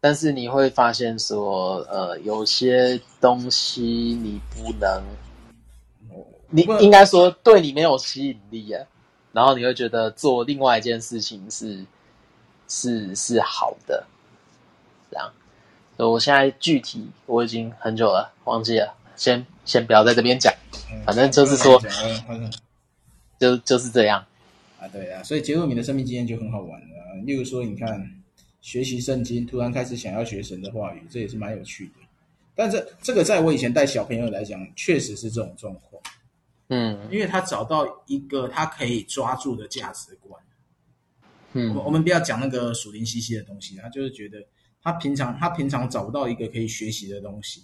[0.00, 5.02] 但是你会发现说，呃，有些东西你不能，
[6.48, 8.86] 你应该说对你没有吸引力啊，
[9.32, 11.84] 然后你会觉得做另外一件事情是
[12.66, 14.06] 是是好的，
[15.10, 15.30] 这样。
[15.98, 20.50] 我现在具体我已经很久了忘记了，先先不要在这边讲，
[21.04, 21.78] 反正就是说，
[23.38, 24.24] 就就是这样
[24.80, 26.86] 啊，对啊，所以结果你的生命经验就很好玩了。
[27.26, 28.10] 例如说，你看
[28.60, 31.92] 学习圣经，突然开始想要学神的话语，这也是蛮有趣的。
[32.54, 36.02] 但这这个在我以前带小朋友来讲，确实是这种状况，
[36.68, 40.42] 嗯，因为他找到一个他可以抓住的价值观，
[41.54, 44.44] 嗯，我我们不要讲那个属灵兮兮的东西，他就是觉得
[44.82, 47.62] 他平常他平常找不到一个可以学习的东西，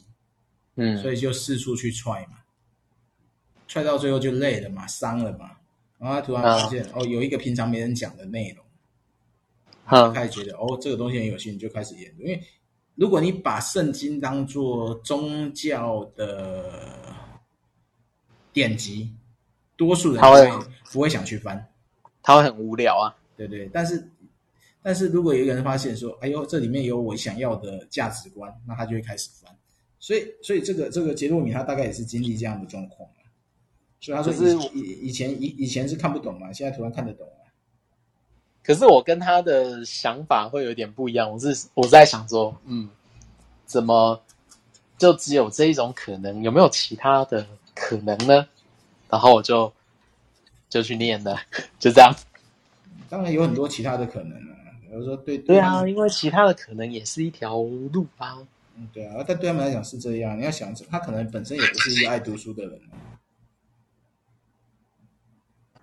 [0.76, 2.38] 嗯，所以就四处去踹嘛，
[3.68, 5.50] 踹到最后就累了嘛，伤了嘛，
[5.98, 8.65] 然后他突然发现、啊、哦，有一个平常没人讲的内容，他
[10.12, 12.24] 开始觉得、啊、哦，这个东西很有趣，你就开始研究。
[12.24, 12.42] 因为
[12.94, 16.82] 如果你把圣经当做宗教的
[18.52, 19.14] 典籍，
[19.76, 21.66] 多数人会不会想去翻，
[22.22, 23.14] 他会很无聊啊。
[23.36, 24.10] 对对，但是
[24.82, 29.54] 但是如果有一个人发现说，哎呦，这里面有我想要的价值观，那他就会开始翻。
[29.98, 33.08] 所以所以这个这个杰洛米他大概也是经历这样的状况。
[34.00, 37.35] 所以他说以以以前以以前是看不懂嘛，现在突然看得懂了。
[38.66, 42.88] 可是我跟他的想法会有点不一样，我是我在想说，嗯，
[43.64, 44.20] 怎么
[44.98, 46.42] 就只有这一种可能？
[46.42, 48.48] 有没有其他的可能呢？
[49.08, 49.72] 然后我就
[50.68, 51.38] 就去念了，
[51.78, 52.12] 就这样。
[53.08, 58.36] 当然有很多其他的可能啊，比如说对对啊，因为其他的可能也是一条路啊。
[58.74, 60.36] 嗯，对啊，但对他们来讲是这样。
[60.36, 62.80] 你要想，他可能本身也不是一个爱读书的人。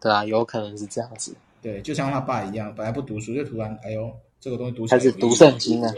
[0.01, 1.33] 对啊，有可能是这样子。
[1.63, 5.91] 对，就像他爸一样，本来不读书，就突然哎呦，这个东西读起来开始读圣经了。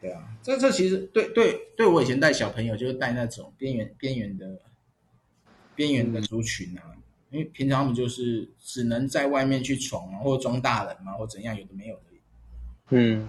[0.00, 4.60] 对啊，这这其实对对对我以前带小朋友，就是带那种边缘边缘的
[5.74, 6.82] 边缘的族群啊。
[6.86, 6.94] 嗯
[7.30, 12.02] 因为平常他们就是只能在外面去闯啊，或者装大人嘛，或怎样，有的没有的。
[12.88, 13.28] 嗯，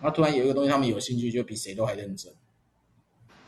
[0.00, 2.32] 然后突然有一个东西他们有兴趣，就比谁都还认真。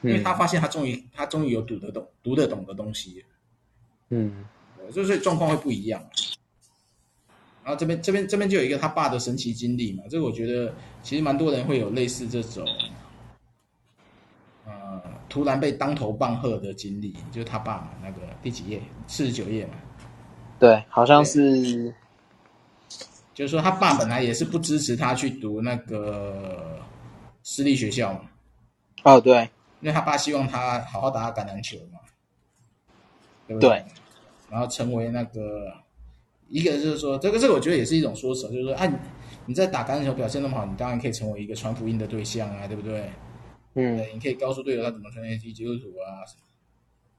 [0.03, 3.25] 因为他发现他终于他终于有读得懂读得懂的东西。
[4.09, 4.45] 嗯，
[4.93, 6.05] 就是状况会不一样。
[7.63, 12.67] 然后这边这边这边就有一个他爸的神奇经历嘛，这个我觉得其实蛮多人会有类似这种。
[14.67, 18.83] 呃突然被当头棒喝的经历，就是他爸嘛，那个第几页？
[19.07, 19.75] 四十九页嘛。
[20.59, 21.95] 对，好像是。
[23.33, 26.79] 就是说，他爸本来也是不支持他去读那个
[27.43, 28.21] 私立学校嘛。
[29.05, 29.49] 哦，对，
[29.81, 32.01] 因为他爸希望他好好打橄榄球嘛，
[33.47, 33.71] 对不对？
[33.71, 33.85] 对。
[34.51, 35.73] 然后成为那个
[36.51, 38.93] 一个，就是说，这个这个，我觉得也是一种说辞，就是说，哎，
[39.47, 43.09] 你在打橄榄球表现那么好，你当然可以成为一个传福音的对象啊，对不对？
[43.75, 46.43] 嗯，你可以告诉队友他怎么穿越基督徒啊什么。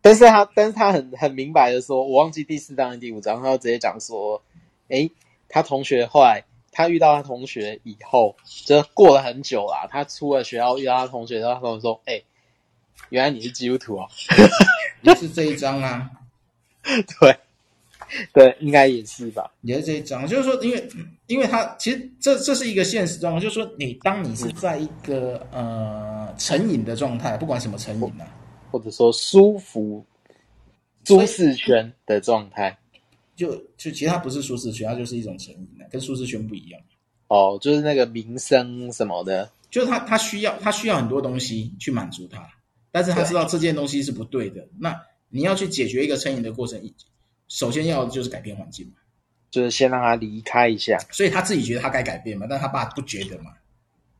[0.02, 4.42] 但是他，但是他很很明白的说，我忘记第四章第五章，他就直接讲说，
[4.90, 5.10] 诶，
[5.48, 9.88] 他同学后来他遇到他同学以后，就过了很久啦。
[9.90, 12.26] 他出了学校遇到他同学，然后他跟我说，诶，
[13.10, 14.10] 原来你是基督徒哦，
[15.04, 16.12] 就是这一章啊，
[16.84, 17.38] 对。
[18.34, 19.50] 对，应该也是吧。
[19.62, 20.90] 也是这一张，就是说，因为，
[21.28, 28.28] 因为他其实这这是一个现实状况，就是说，你当你是在一个、嗯、呃成瘾的状态，不管什么成瘾啊，
[28.70, 30.06] 或者说舒服
[31.06, 32.78] 舒适圈的状态，
[33.36, 36.82] 就就其实它不是舒适圈，它就是一种成瘾啊，跟舒适圈不一样。
[37.28, 42.46] 哦，就是那个名声什么的，就是他他需要他需要很多东西去满足他，
[42.92, 44.60] 但是他知道这件东西是不对的。
[44.62, 46.82] 对那你要去解决一个成瘾的过程。
[47.52, 48.94] 首先要的就是改变环境嘛，
[49.50, 53.52] 就是先让他离开一下，所以他自己觉得他该改变嘛，但他爸不觉得嘛，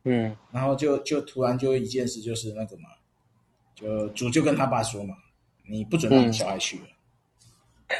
[0.04, 2.90] 嗯，然后就就突然就一件事就是那个嘛，
[3.74, 5.16] 就主就跟他爸说嘛，
[5.66, 6.78] 你不准让你小孩去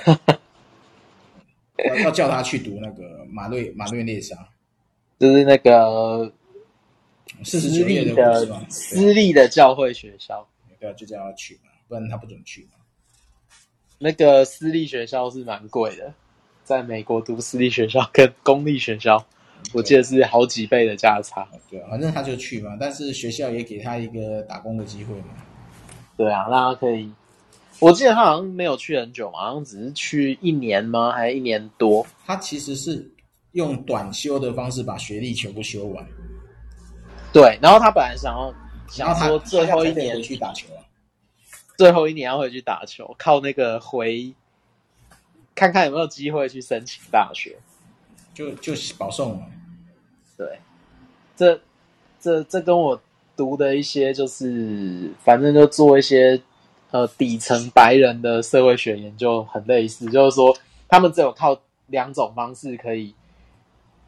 [0.07, 0.19] 了，
[1.79, 4.37] 要、嗯、要叫他去读那个马瑞马瑞内莎，
[5.19, 6.31] 就是那个
[7.43, 10.47] 四十九页的私立的教会学校，
[10.79, 12.73] 对啊，就叫他去嘛，不然他不准去嘛。
[14.03, 16.13] 那个私立学校是蛮贵的，
[16.65, 19.25] 在美国读私立学校跟公立学校，
[19.73, 21.47] 我记得是好几倍的价差。
[21.71, 25.29] 对啊，反正他就去嘛，但是学校也给他一个打工的机会嘛。
[26.17, 27.13] 对啊，那他可以。
[27.79, 31.13] 我记得他好像没有去很久嘛，好像只是去一年吗？
[31.13, 32.05] 还是一年多？
[32.27, 33.09] 他其实是
[33.53, 36.05] 用短修的方式把学历全部修完。
[37.33, 38.53] 对，然后他本来想要
[38.89, 40.83] 想说最后一年去打球啊。
[41.77, 44.33] 最后一年要回去打球，靠那个回，
[45.55, 47.57] 看看有没有机会去申请大学，
[48.35, 49.47] 就就保送嘛。
[50.37, 50.59] 对，
[51.37, 51.61] 这
[52.21, 53.01] 这这跟我
[53.37, 56.41] 读的一些就是，反正就做一些
[56.91, 60.57] 呃底层白人的社会学研究很类似，就是说
[60.89, 63.15] 他们只有靠两种方式可以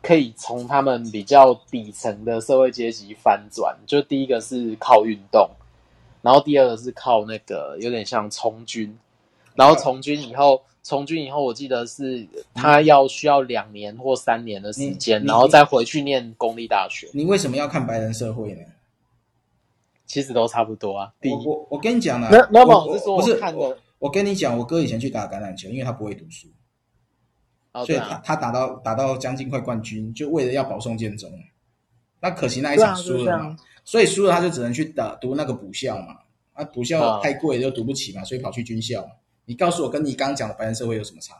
[0.02, 5.50] 可以从他们比较底层的社会阶级翻转，就第一个是靠运动。
[6.25, 8.99] 然后第二个是靠那个有点像从军，
[9.55, 17.11] 然后从军以后，从军以后，我记得是他要需要两年或三年的时间，然后再回去念公立大学。
[17.12, 18.62] 你为什么要看白人社会呢？
[20.07, 21.12] 其实都差不多啊。
[21.20, 26.49] 第一，我我，我跟你讲啊，那那我是说我看的，我跟你讲，我哥以前去打橄榄球，因为他不会读书。
[27.72, 31.31] 哦、所以他他打到打到将近快冠军，就为了要保送建中。
[32.20, 36.16] 那可惜那一场输了嘛，所以输了他就只能去打读那个补校嘛。
[36.55, 39.05] 啊，补校太贵就读不起嘛，所以跑去军校。
[39.45, 41.35] 你告诉我，跟你刚刚讲的白人社会有什么差？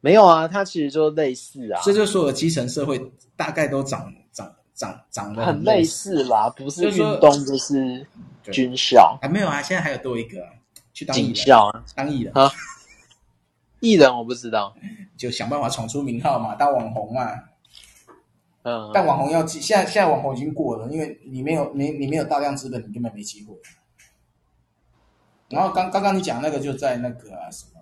[0.00, 1.82] 没有啊，它其实就类似啊。
[1.84, 2.98] 这就所有的基层社会
[3.36, 8.06] 大概都长长长长得很类似啦，不是运动就是
[8.50, 9.18] 军校。
[9.20, 10.50] 还没有啊，现在还有多一个、啊、
[10.94, 12.50] 去当警校啊，当艺人啊。
[13.80, 14.74] 艺人我不知道，
[15.18, 17.28] 就想办法闯出名号嘛，当网红嘛。
[18.62, 23.54] 嗯，但网红要现在现在网红已经过了，因为你没有没你没有大量资本，你根本没机会。
[25.48, 27.80] 然后刚刚刚你讲那个就在那个啊什么，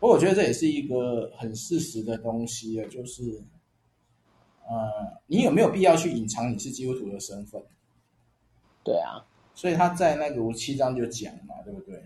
[0.00, 3.42] 不过我觉得这也是一个很事实的东西啊，就是，
[4.66, 7.62] 呃，你有没有必要去隐藏你是基督徒的身份？
[8.82, 12.02] 对啊，所以他在那个五七章就讲嘛，对不对？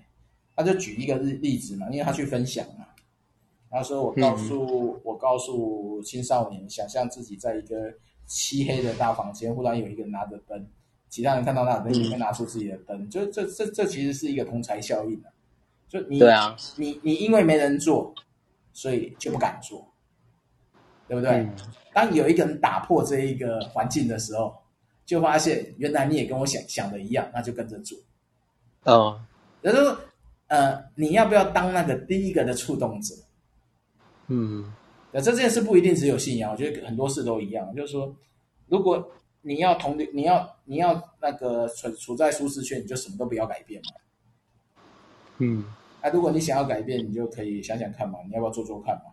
[0.55, 2.87] 他就举一个例例子嘛，因为他去分享嘛，
[3.73, 7.93] 他说我告诉、嗯、我告诉青少年，想象自己在一个
[8.27, 10.65] 漆黑的大房间，忽然有一个人拿着灯。
[11.09, 15.31] 其他人看到那灯，也会拿出自己的灯，嗯、就这这这其实是一个同才效应的。
[15.89, 18.15] 就你对啊，你你因为没人做，
[18.73, 19.87] 所以就不敢做，
[21.07, 21.31] 对不对？
[21.33, 21.55] 嗯、
[21.93, 24.55] 当有一个人打破这一个环境的时候，
[25.05, 27.99] 就发现原来你也跟我想想的一样，那就跟着做。
[28.85, 29.21] 哦，
[29.63, 29.99] 就是说，
[30.49, 33.15] 呃，你要不要当那个第一个的触动者？
[34.29, 34.73] 嗯，
[35.11, 37.75] 那这件事不一定只有信仰，我觉得很多事都一样。
[37.75, 38.15] 就是说，
[38.69, 39.11] 如果
[39.43, 44.85] 你要同你要你要那个处处在舒适圈，你就什么都不要改变嘛。
[45.39, 45.65] 嗯，
[46.01, 49.13] 啊，如果你想要改变，你就可以想想看嘛，你要不要做做看嘛？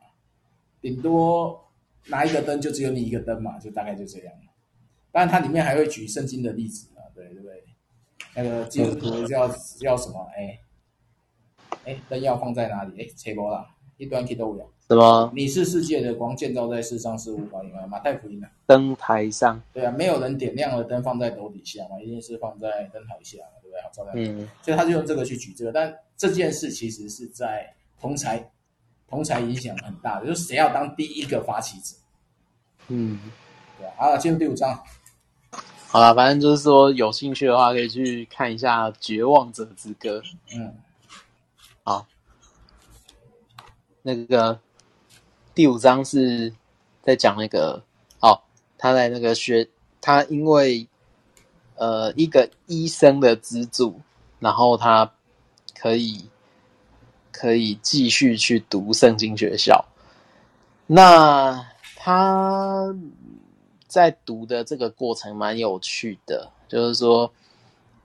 [0.79, 1.59] 顶多
[2.05, 4.33] 拿一个灯，就只有你一个灯嘛，就大概就这样。
[5.11, 7.63] 当然，它里面还会举圣经的例子嘛，对对不对？
[8.35, 9.49] 那个基督徒要
[9.81, 10.29] 要什么？
[10.37, 10.59] 哎
[11.85, 13.01] 哎，灯要放在哪里？
[13.01, 13.65] 哎，切波啦，
[13.97, 14.71] 一端去都有。
[14.89, 15.31] 什么？
[15.35, 17.87] 你是世界的光，建造在世上是无法隐瞒。
[17.87, 23.81] 马太福音的灯台上，对啊，没有人点亮了灯放在楼底下嘛，一定是放在灯台下，对不对？
[23.83, 24.15] 好照亮。
[24.15, 27.71] 嗯，所以他就用这个去举这个，但这件事其实是在
[28.01, 28.51] 同才，
[29.07, 31.95] 同才影响很大的，就是谁要当第一个发起者。
[32.87, 33.19] 嗯，
[33.77, 33.93] 对啊。
[33.95, 34.75] 好了，进入第五章。
[35.87, 40.19] 好了，反正就是说，有兴趣的话可以去看一下《绝望者之歌》。
[40.55, 40.73] 嗯，
[41.83, 42.07] 好，
[44.01, 44.59] 那个。
[45.59, 46.53] 第五章是
[47.01, 47.83] 在讲那个
[48.21, 48.39] 哦，
[48.77, 49.67] 他在那个学，
[49.99, 50.87] 他因为
[51.75, 53.99] 呃一个医生的资助，
[54.39, 55.11] 然后他
[55.77, 56.29] 可以
[57.33, 59.83] 可以继续去读圣经学校。
[60.87, 62.95] 那他
[63.85, 67.33] 在读的这个过程蛮有趣的，就是说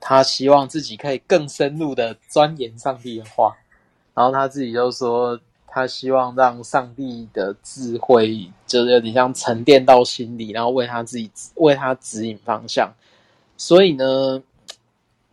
[0.00, 3.56] 他希望自己可以更深入的钻研上帝的话，
[4.12, 5.38] 然后他自己就说。
[5.74, 12.94] 他希望让上帝的智慧，就是有点像沉淀到心里，然后为他自己为他指引方向。
[13.56, 14.40] 所以呢，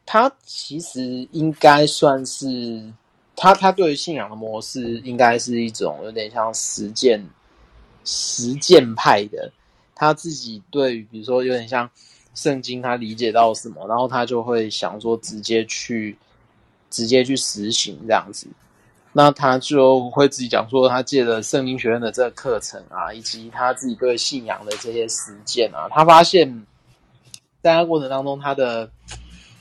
[0.04, 2.92] 他其实应该算是
[3.36, 7.24] 他他对于信仰的模式，应该是一种有点像实践
[8.04, 9.52] 实践派的。
[9.94, 11.88] 他自己对于比如说有点像
[12.34, 16.18] 圣经，他理解到什么，然后他就会想说直接去
[16.90, 18.48] 直接去实行这样子。
[19.14, 26.66] 那他就会自己讲说，他借了圣经学院的这个课程啊，以及他自己对信仰的这些实践啊，他发现，
[27.62, 28.90] 在他过程当中，他的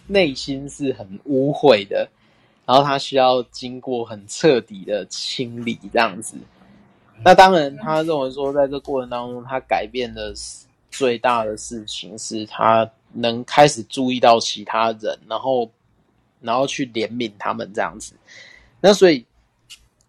[0.07, 2.09] 内心是很污秽的，
[2.65, 6.37] 然后他需要经过很彻底的清理，这样子。
[7.25, 10.33] 那当然，他认为说，在这过程当中，他改变的
[10.93, 15.69] 最大的事情是他能开始注意到其他人，然后，
[16.41, 18.15] 然后去怜悯他们这样子。
[18.81, 19.27] 那所以。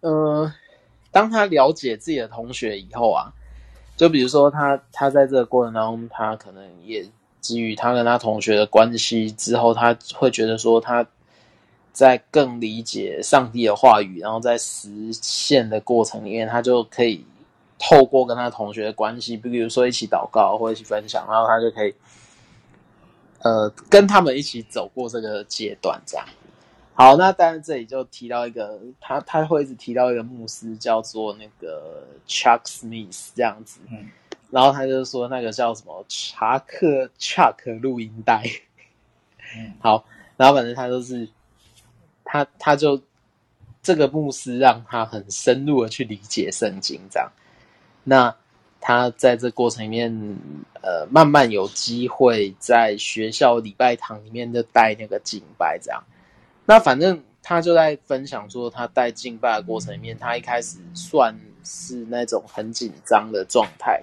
[0.02, 0.52] 呃，
[1.10, 3.32] 当他了解自己的同学以后啊，
[3.96, 7.08] 就比如说他他在这个过程当中，他可能也
[7.40, 11.06] 基于他跟他同学的关系之后，他会觉得说他
[11.92, 17.24] 在更理解上帝的话语，然后在实现的过程里面，他就可以
[17.78, 21.94] 透过跟他同学的关系，比如说一起祷告或者一起分享，然后他就可以
[23.42, 26.26] 呃跟他们一起走过这个阶段，这样。
[26.94, 34.10] 好，那当然这里就提到一个，他他会一直提到一个牧师叫做那个 Chuck Smith 这样子，嗯，
[34.50, 38.44] 然后他就说那个叫什么查克 Chuck 录音带，
[39.56, 40.04] 嗯，好，
[40.36, 41.26] 然后反正他就是
[42.24, 43.00] 他他就
[43.82, 47.32] 这个牧师让他很深入的去理解圣经这样，
[48.04, 48.36] 那
[48.82, 50.12] 他在这过程里面，
[50.82, 56.04] 呃，慢慢有机会在学校礼拜堂里面就带那个敬拜这样。
[56.66, 64.02] 那反正他就在分享说，他带敬拜的过程里面，他一开始算是那种很紧张的状态。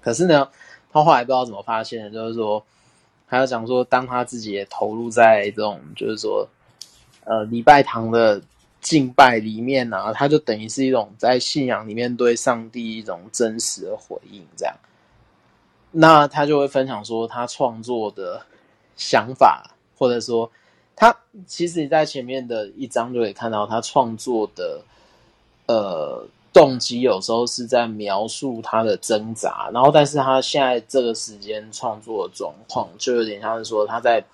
[0.00, 0.48] 可是呢，
[0.92, 2.64] 他后来不知道怎么发现的，就是说，
[3.26, 6.48] 他要讲说，当他自己也投入在这种，就是说，
[7.24, 8.40] 呃，礼拜堂的
[8.80, 14.74] 敬拜里面呢、他就等于是一种在信仰里面对上帝一种真实的回应，这样。
[15.90, 18.44] 那他就会分享说，他创作的
[18.94, 20.50] 想法，或者说，
[20.98, 24.82] 他其实你在前面的一章就可以看到他创作的，
[25.66, 26.26] 呃。
[26.50, 34.24] 动机有时候是在描述他的挣扎，然后，但是他现在这个时间创作的状况，就有点像是说他在，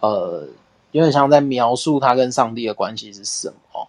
[0.00, 0.44] 呃，
[0.90, 3.88] 有点像在描述他跟上帝的关系是什么，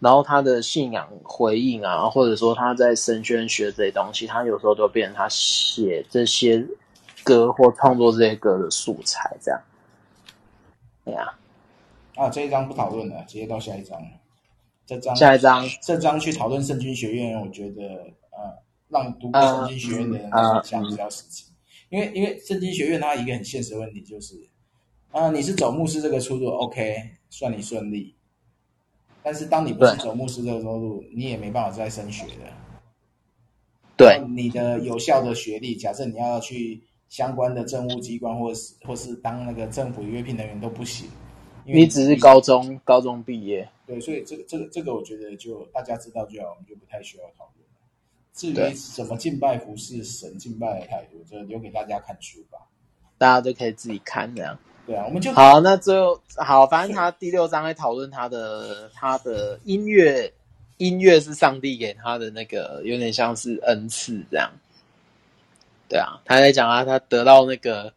[0.00, 6.66] 然后他的信仰回应啊，或者说他在神学学这些东西，他有时候都变成他写这些
[7.22, 9.60] 歌或创作这些歌的素材，这样。
[11.04, 11.26] 对呀，
[12.14, 14.00] 啊，这一章不讨论了，直接到下一章。
[14.84, 17.82] 这章下一章，这章去讨论圣经学院，我觉得
[18.30, 20.30] 呃，让读过圣经学院的人
[20.64, 21.44] 讲比较实际，
[21.88, 24.34] 因为因为圣经学院它一个很现实的问题就是，
[25.12, 26.96] 啊、呃，你是走牧师这个出路，OK，
[27.30, 28.14] 算你顺利，
[29.22, 32.52] 但是当你不是走牧师这个出路，你也没办法再升学的。
[33.96, 36.82] 对，你的有效的学历，假设你要去
[37.12, 41.06] 相关的政务机关，或是或是当那个政府约聘人员都不行。
[41.62, 47.68] 你，你只是高中高中毕业，对，所以这个这个这个，我觉得就大家知道就好，我们就不太需要讨论。
[48.32, 52.58] 至于怎么敬拜服侍神、敬拜的态度，就留给大家看书吧。
[53.18, 54.58] 大家都可以自己看这样。
[54.86, 55.60] 对啊，我们就好。
[55.60, 60.32] 那最后好，反正他第六章在讨论他的他的音乐，
[60.78, 64.50] 音乐是上帝给他的那个，有点像是恩赐这样。
[65.92, 67.92] 对啊，他在讲啊，他得到那个，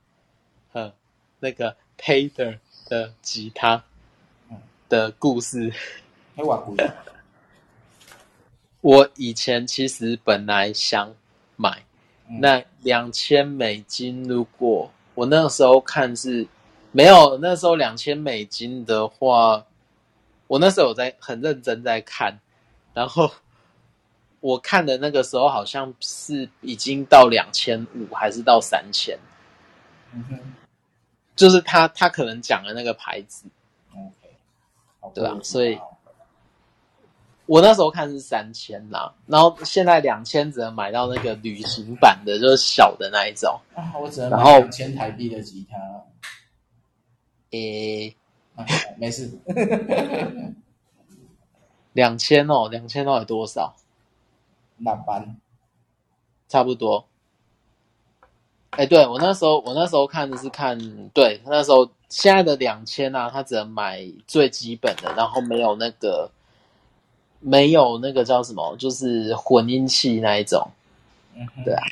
[0.73, 0.91] 呃，
[1.39, 2.57] 那个 Taylor
[2.89, 3.81] 的吉他
[4.89, 5.71] 的故事，
[8.81, 11.15] 我以前其实本来想
[11.55, 11.85] 买，
[12.27, 14.27] 那两千美金。
[14.27, 16.45] 如果我那个时候看是
[16.91, 19.65] 没有，那时候两千美金的话，
[20.47, 22.37] 我那时候有在很认真在看，
[22.93, 23.31] 然后
[24.45, 29.17] 我看的那个时候好像是已经到两千五，还是到三千？
[30.13, 30.39] 嗯哼。
[31.35, 33.45] 就是他，他可能讲的那个牌子
[33.91, 35.35] ，OK，对啊？
[35.41, 35.79] 所以，
[37.47, 43.59] 我那时候看是三千啦，然后现在两千只能买到那个旅行版的，就是小的那一种。
[43.73, 45.75] 啊，我只能买两千台币的吉他。
[47.49, 48.15] 诶、
[48.55, 48.63] 啊，
[48.99, 49.27] 没事。
[51.93, 53.75] 两千哦，两千到底多少？
[54.77, 55.37] 那班，
[56.47, 57.05] 差不多。
[58.71, 60.77] 哎、欸，对，我那时候，我那时候看的是看，
[61.09, 66.29] 对，那时候现在的两千啊，他只能买最基本的，然后没有那个，
[67.39, 70.69] 没有那个叫什么，就是混音器那一种。
[71.35, 71.83] 嗯，对啊。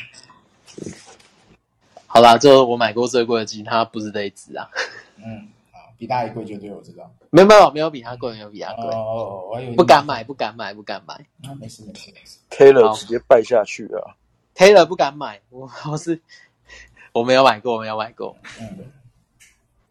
[2.05, 4.69] 好啦，就我买过最贵的吉他不是这一支啊。
[5.17, 5.62] 嗯，好，
[6.03, 7.09] 比它还贵就对，我知道。
[7.29, 8.83] 没有没有没有比它贵，没有比它贵。
[8.87, 11.13] 哦，我还以为不敢买，不敢买，不敢买。
[11.47, 12.37] 啊，没事没事没事。
[12.49, 14.19] Taylor 直接败下去啊。
[14.53, 16.19] Taylor 不敢买，我我是。
[17.13, 18.35] 我没有买过，我没有买过。
[18.59, 18.91] 嗯，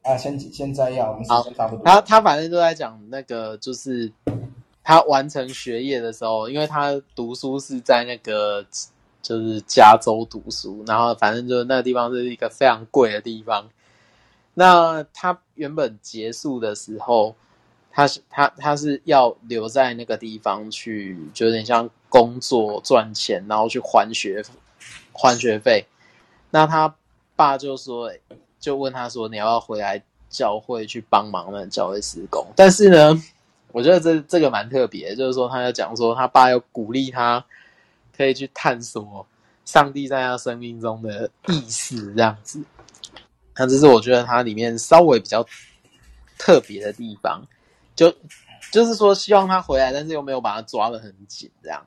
[0.02, 1.84] 啊，先先摘要，我们时间差不多。
[1.86, 4.12] 他他反正都在讲那个，就是
[4.84, 8.62] 他完成学业的时候，因为他读书是在那个
[9.22, 13.66] 就是加州读书，然后反正就是那个地方是一个非常贵的地方。
[14.54, 17.34] 那他原本结束的时候，
[17.90, 24.44] 他是他他是要留在那个地方去，就有点像工作赚钱，然后去还学
[25.12, 25.86] 还学费。
[26.50, 26.94] 那他。
[27.34, 28.12] 爸就说，
[28.60, 33.20] 就问他说：“你要不要回来教会去帮忙呢教会施工？”但是呢，
[33.72, 37.44] 我觉得这这个蛮特别，就是说他要讲说他爸要鼓励他，
[38.14, 39.26] 可以去探索
[39.64, 42.62] 上帝在他生命中的意思，这样子。
[43.56, 45.46] 那这是我觉得他里面稍微比较
[46.38, 47.42] 特别的地方，
[47.94, 48.14] 就
[48.70, 51.86] 就是说希望他回来，但是又没有把他抓得很紧，这样。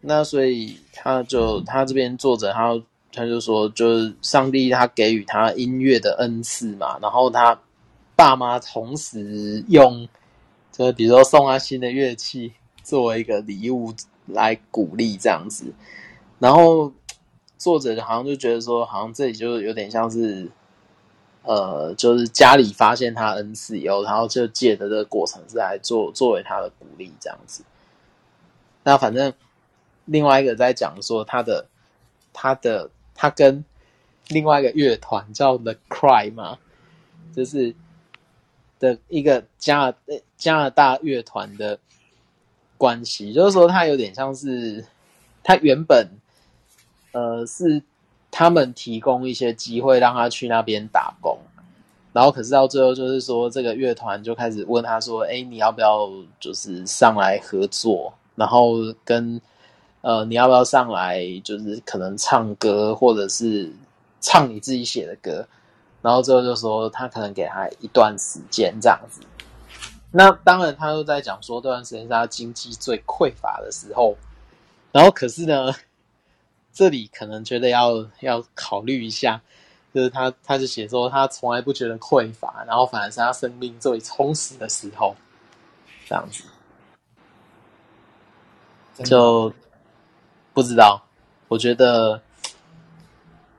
[0.00, 2.80] 那所以他就他这边作者他。
[3.10, 7.58] 他就说，就是上帝他给予他音乐的恩赐嘛，然后他
[8.14, 10.06] 爸妈同时用，
[10.70, 12.52] 就比如说送他新的乐器
[12.84, 13.94] 作为一个礼物
[14.26, 15.72] 来鼓励这样子，
[16.38, 16.92] 然后
[17.58, 20.48] 作者好像就觉得说，好像这里就有点像是，
[21.42, 27.64] 呃，就是家里发现他恩赐以后，然后就借的这个过程是来做作为他的鼓励这样子。
[28.84, 29.34] 那反正
[30.06, 31.66] 另外一个在讲说他的
[32.32, 32.90] 他的。
[33.20, 33.64] 他跟
[34.28, 36.60] 另外一个乐团叫 The Cry 嘛，
[37.34, 37.74] 就是
[38.78, 39.92] 的一个加
[40.36, 41.80] 加拿大乐团的
[42.76, 44.84] 关系，就是说他有点像是
[45.42, 46.08] 他原本
[47.12, 47.82] 呃是
[48.30, 51.38] 他们提供一些机会让他去那边打工，
[52.12, 58.12] 然后可是到最后就是说这个乐团就开始问他说：“哎，你要不要就是上来合作？
[58.34, 59.40] 然后跟
[60.00, 63.72] 呃你要不要上来就是可能唱歌或者是
[64.20, 65.46] 唱你自己写的歌？”
[66.00, 69.20] 然后最后就说他可能给他一段时间这样子。
[70.10, 74.16] 那当然，他又在讲说这段时间是他经济最匮乏的时候，
[74.92, 75.74] 然后可是呢，
[76.78, 79.42] 这里可能觉得要要考虑一下，
[79.92, 85.16] 就是他他就写说他从来不觉得匮乏，然后反而是他生命最充实的时候，
[86.06, 86.44] 这样子，
[89.02, 89.52] 就
[90.54, 91.02] 不知道，
[91.48, 92.22] 我觉得，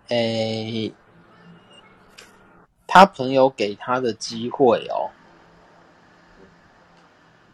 [0.08, 0.90] 诶，
[2.88, 5.12] 他朋友给他的机会哦。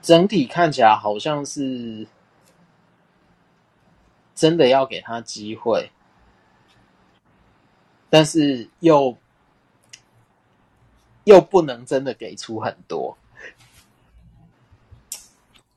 [0.03, 2.05] 整体看起来好像是
[4.35, 5.89] 真的要给他机会，
[8.09, 9.17] 但是又
[11.23, 13.17] 又不能真的给出很多。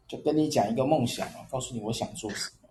[0.07, 2.69] 就跟你讲一个梦想啊，告诉你我想做什么。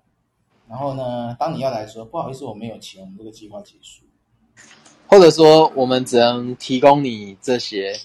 [0.67, 4.03] 然后呢，当你要来说不好意思，我没有钱，我们这个计划结束，
[5.07, 7.97] 或者说我们只能提供你这些。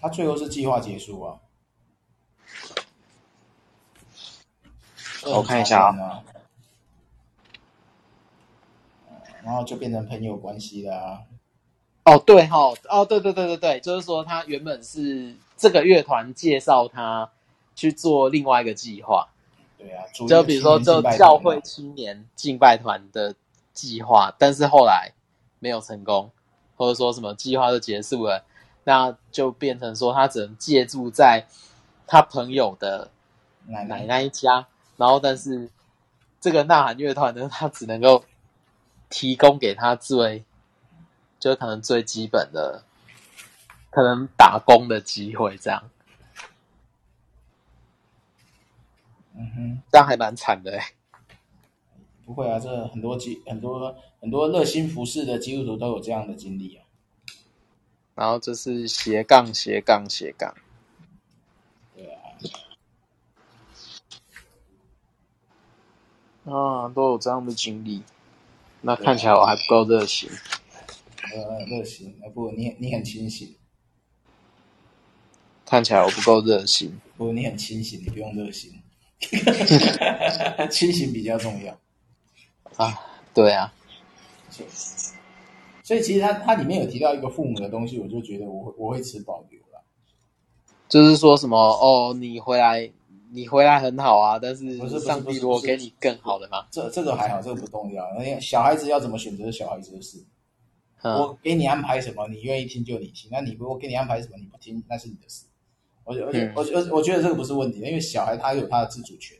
[0.00, 1.38] 他最后是计划结束啊。
[5.24, 6.24] 我看一下啊，
[9.44, 11.22] 然后就变成朋友关系了啊。
[12.04, 17.30] 哦，对哈，哦，对对对对对，就是说他原本是这个乐团介绍他
[17.76, 19.28] 去做另外一个计划。
[19.78, 23.34] 对啊，就比如说就教会青年敬拜团的
[23.72, 25.12] 计划，但是后来
[25.60, 26.30] 没有成功，
[26.76, 28.44] 或者说什么计划就结束了，
[28.84, 31.46] 那就变成说他只能借住在
[32.06, 33.10] 他朋友的
[33.66, 34.66] 奶奶那一家。
[34.96, 35.68] 然后，但是
[36.40, 38.24] 这个呐喊乐团呢，他只能够
[39.12, 40.42] 提供给他最，
[41.38, 42.82] 就可能最基本的，
[43.90, 45.90] 可能打工的机会，这样。
[49.34, 50.92] 嗯哼，这样还蛮惨的哎。
[52.24, 56.84] 不会啊，这很多基很多很多热心服侍的基督徒都有这样的经历啊。
[58.14, 60.54] 然后这是斜杠斜杠斜杠。
[61.94, 62.10] 对
[66.44, 68.02] 啊，都有这样的经历，
[68.82, 70.28] 那看起来我还不够热心。
[71.32, 73.56] 呃，热心，不，你你很清醒。
[75.64, 77.00] 看起来我不够热心。
[77.16, 78.72] 不，你很清醒，你不用热心。
[80.68, 81.78] 清醒比较重要。
[82.76, 83.00] 啊，
[83.32, 83.72] 对啊。
[85.84, 89.84] 所以其实他他里面有提到一个父母的东西，我就觉得我我会持保留了。
[90.88, 92.90] 就是说什么哦，你回来。
[93.34, 96.66] 你回来很好啊，但是上帝如果给你更好的吗？
[96.70, 98.06] 这这个还好，这个不重要。
[98.16, 100.22] 因为小孩子要怎么选择是小孩子的事。
[101.00, 103.30] 嗯、我给你安排什么，你愿意听就你听。
[103.32, 105.46] 那你如果给你安排什么你不听，那是你的事。
[106.04, 109.36] 我我我我我觉得这个不是问题，因为小孩他有他的自主权，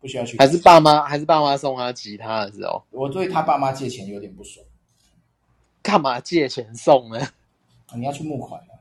[0.00, 0.36] 不需要去。
[0.38, 4.66] 还是爸妈还是爸妈送他吉他的时候，我对他爸妈借钱有点不爽。
[5.82, 7.20] 干嘛借钱送呢？
[7.94, 8.74] 你要去募款的。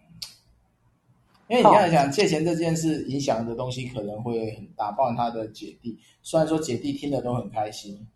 [1.47, 5.99] 因为你要想借钱这件事，影响的东西可能会很大，包括他的姐弟。
[6.23, 8.07] 虽然说姐弟听了都很开心，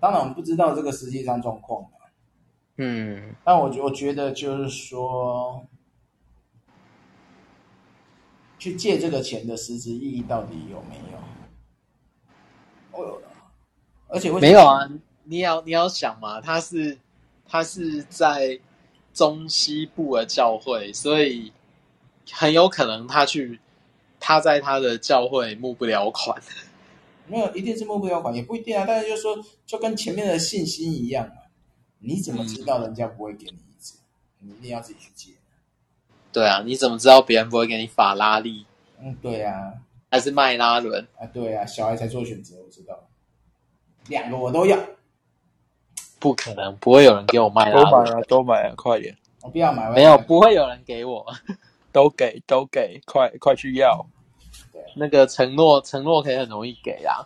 [0.00, 1.84] 当然我们不知道这个实际上状况。
[2.76, 5.66] 嗯，但我觉我觉得就是说，
[8.60, 13.02] 去借这个钱的实质意义到底有没有？
[13.02, 13.18] 哦，
[14.06, 14.88] 而且没有啊！
[15.24, 16.96] 你要你要想嘛，他是
[17.44, 18.60] 他是在
[19.12, 21.52] 中西部的教会，所以。
[22.32, 23.60] 很有可能他去，
[24.20, 26.40] 他在他的教会募不了款，
[27.26, 28.84] 没有一定是募不了款，也不一定啊。
[28.86, 31.48] 但是就是说，就跟前面的信心一样啊，
[32.00, 33.98] 你怎么知道人家不会给你一次？
[34.40, 35.32] 嗯、你一定要自己去借。
[36.32, 38.66] 对啊，你怎么知道别人不会给你法拉利？
[39.00, 39.72] 嗯，对啊，
[40.10, 41.26] 还是迈拉伦啊？
[41.26, 43.08] 对啊，小孩才做选择，我知道，
[44.08, 44.78] 两个我都要。
[46.18, 47.84] 不可能，不会有人给我迈拉伦。
[47.84, 49.16] 都买啊，都买啊，快点！
[49.42, 51.24] 我不要买，没有，不会有人给我。
[51.96, 54.06] 都给都给，快快去要！
[54.70, 57.24] 对，那个承诺承诺可以很容易给啊，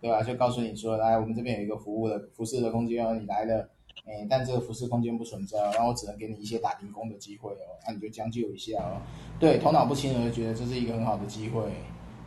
[0.00, 0.22] 对吧？
[0.22, 3.68] 就告诉你说，来，我们这边有一个服务的服饰的空间哦，你来了，
[4.06, 8.96] 哎，但这个服饰空间不存在，然后我只能给你一些打零工的机会哦，那、啊、你就将就一下哦。
[9.38, 11.60] 对，头脑不清的就觉得这是一个很好的机会，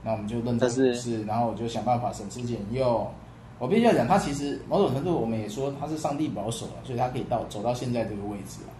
[0.03, 3.11] 那我们就认真服侍，然后我就想办法省吃俭用。
[3.57, 8.70] 我必须要讲，他其实某种程度我们也说他是上帝保守了，所以他可以到走到现在这个位置啊。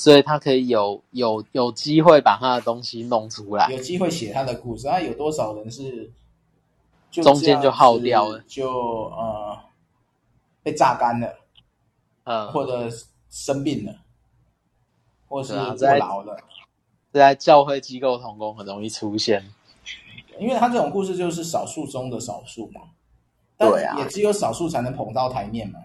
[0.00, 4.86] 所以他可以有有有机会把他的东西弄出来，有机会写他的故事。
[4.86, 6.10] 那有多少人是
[7.10, 8.70] 就中间就耗掉了，就
[9.10, 9.58] 呃
[10.62, 11.34] 被榨干了，
[12.24, 12.88] 嗯，或者
[13.28, 13.94] 生病了，
[15.28, 16.34] 或是过劳了。
[17.12, 19.52] 在教会机构同工很容易出现，
[20.38, 22.80] 因为他这种故事就是少数中的少数嘛，
[23.58, 25.78] 但也只有少数才能捧到台面嘛。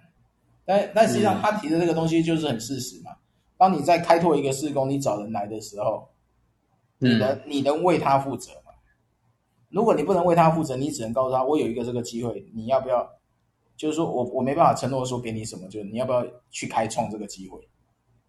[0.63, 3.11] 但但实际上他提的这个东西就是很事实嘛。
[3.11, 3.18] 嗯、
[3.58, 6.10] 当你在开拓一个事工，你找人来的时候，
[6.97, 8.74] 你能、嗯、你能为他负责吗？
[9.70, 13.10] 如果你不能为他负责，你只能告诉他，我有一个这个机会，你要不要？
[13.78, 17.60] 就是说我我没办法承诺说给你什么，就是你要不要去开创这个机会？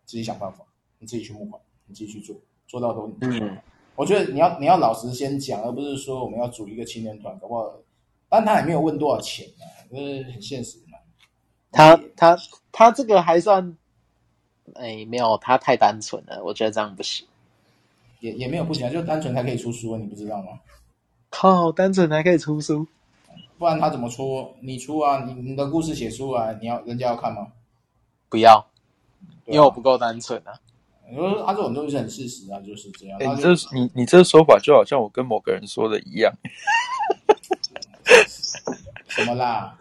[0.04, 0.64] 自己想办法，
[0.98, 2.36] 你自己去募款，你自己去做。
[2.66, 3.56] 做到都，嗯，
[3.94, 7.72] 我觉得你要你要老实先讲，而不是说我们要组一个青年团，搞不好，
[8.28, 10.98] 但他也没有问多少钱啊，就是很现实嘛。
[11.70, 12.36] 他他
[12.72, 13.76] 他这个还算，
[14.74, 17.26] 哎，没有，他太单纯了，我觉得这样不行。
[18.20, 20.58] 也也没有不行啊，就单纯才可以出书啊，你不知道吗？
[21.30, 22.86] 靠，单纯才可以出书，
[23.58, 24.54] 不然他怎么出？
[24.60, 27.48] 你出啊，你你的故事写出来，你要人家要看吗？
[28.28, 28.66] 不要，
[29.44, 30.52] 因为我不够单纯啊。
[31.08, 33.18] 你说他这种东西很事实啊，就是这样。
[33.20, 36.32] 欸、你这你你这说法就好像我跟某个人说的一样。
[39.06, 39.78] 什么啦？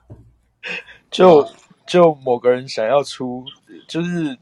[1.10, 1.48] 就
[1.88, 3.44] 就某个人想要出，
[3.88, 4.38] 就是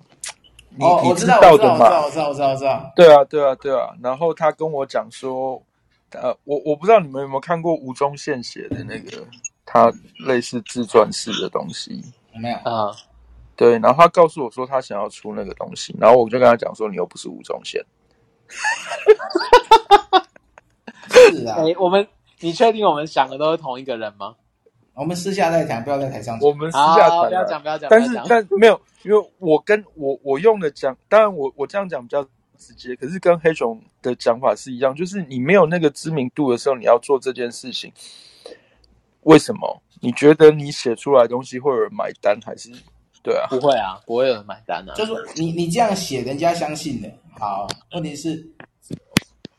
[0.75, 2.01] 你、哦、你知道的嘛？
[2.03, 2.91] 我知道，我知道，我知道。
[2.95, 3.89] 对啊，对啊，对啊。
[4.01, 5.61] 然后他跟我讲说，
[6.11, 9.23] 呃，我我不知道你们有没有看过吴宗宪写的那个
[9.65, 9.91] 他
[10.25, 12.01] 类似自传式的东西？
[12.35, 12.91] 没有啊。
[13.55, 17.79] 对，然后他告诉我说他想要出那个东西，然后我就跟他讲说，你又不是吴宗宪。
[21.09, 22.07] 是啊，哎，我们，
[22.39, 24.35] 你确定我们想的都是同一个人吗？
[24.95, 26.47] 我们私下再讲，不要在台上讲。
[26.47, 27.89] 我们私下讲，不要讲，不要讲。
[27.89, 32.23] 但是，但没有，因为我跟我我用的讲，当然我我这样讲比较
[32.57, 37.91] 直接，可是跟黑熊的讲法是一样，就是你没有那个知名度的时候，你要做这件事情，
[39.21, 39.81] 为什么？
[40.01, 42.69] 你觉得你写出来的东西会有人买单，还是？
[43.23, 44.93] 对啊，不会啊，不会有人买单啊。
[44.95, 47.09] 就是说你你这样写，人家相信的。
[47.39, 48.45] 好，问题是，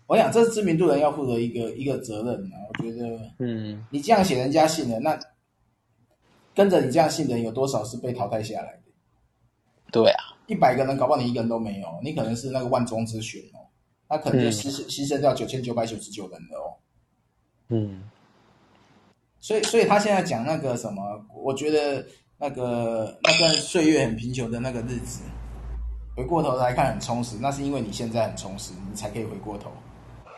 [0.07, 2.57] 我想这是知名度人要负的一个一个责任啊。
[2.69, 5.19] 我觉得，嗯，你这样写，人家信的，那
[6.55, 8.93] 跟着你这样信的人有多少是被淘汰下来的？
[9.91, 13.65] 对啊，一百个人，搞不好你一个人都没有，你可能是那个万中之选哦，
[14.09, 16.69] 那可能就牺牲牺牲掉九千九百九十九人了哦。
[17.69, 18.09] 嗯，
[19.41, 21.03] 所以所以他现在讲那个什么，
[21.35, 22.07] 我觉得。
[22.37, 25.23] 那个那段岁月很贫穷的那个日子，
[26.17, 29.71] 回过头来看很充实，那是因为你现在很充实，你才可以回过头。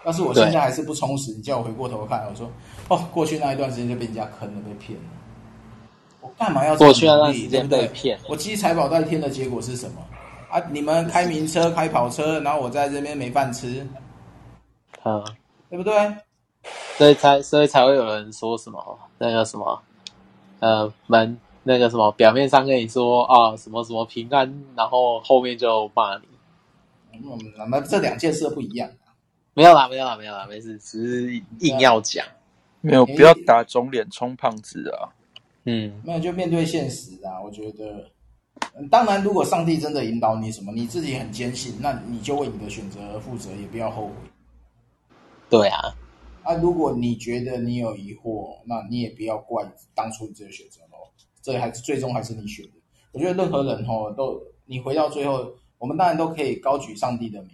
[0.06, 2.48] 要是我现在还是不充实，你叫我回过头看，我说
[2.88, 5.04] 哦，过去那一段时间就被人家坑了，被骗了。
[6.20, 6.76] 我干嘛要？
[6.76, 10.00] 过去那段时间被骗，我积财宝在天的结果是什么？
[10.48, 13.84] 啊，你们开名车开跑车，然后我在这边没饭吃，
[15.02, 15.24] 啊，
[15.68, 15.92] 对不对？
[16.96, 19.82] 所以才所以才会有人说什么那个什么
[20.60, 21.38] 呃门。
[21.68, 26.22] 那个什么，表面上跟你说啊，什么什么平安，然后后面就骂你。
[27.12, 27.36] 嗯，
[27.68, 28.88] 那这两件事不一样。
[29.56, 32.22] 没有啦，没有啦，没有啦，没事，只是硬要讲。
[32.82, 35.08] 没有，不要打肿脸充胖子啊。
[35.64, 37.40] 嗯，没有，就面对现实啊。
[37.42, 38.10] 我觉得，
[38.90, 44.12] 当然，如果上帝真的引导你什么，你自己很坚信，那你就为你的选择而负责，也不要后悔。
[45.48, 45.80] 对啊。
[46.42, 49.64] 啊，如果你觉得你有疑惑，那你也不要怪
[49.94, 50.82] 当初你这个选择。
[51.40, 52.72] 这还是最终还是你选的。
[53.12, 57.50] 我觉得任何人吼都，你回到最后，我们当然都可以高举上帝的名，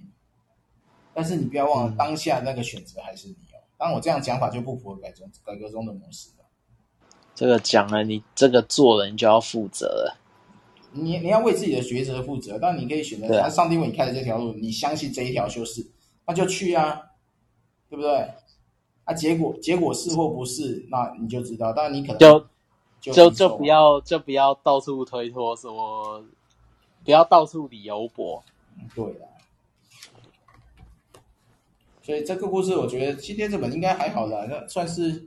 [1.15, 3.59] 但是你不要忘了当下那个选择还是你哦。
[3.77, 6.45] 当然我这样讲法就不符合改中改革中的模式了。
[7.35, 10.19] 这个讲了，你这个做了，你就要负责了。
[10.93, 15.87] 你你要为自己的抉择负责，但你可以选择，那上帝为你开的这条路，你相信这一条就是，
[16.27, 17.01] 那就去啊，
[17.89, 18.29] 对不对？
[19.05, 21.73] 啊，结果结果是或不是，那你就知道。
[21.73, 22.47] 但你可能就。
[23.01, 26.25] 就就，就不要就不要到处推脱说，
[27.05, 28.41] 不要到处理由博。
[28.95, 29.27] 对啊，
[32.03, 35.25] 所以这个故事我觉得今天这本应该还好了，那算是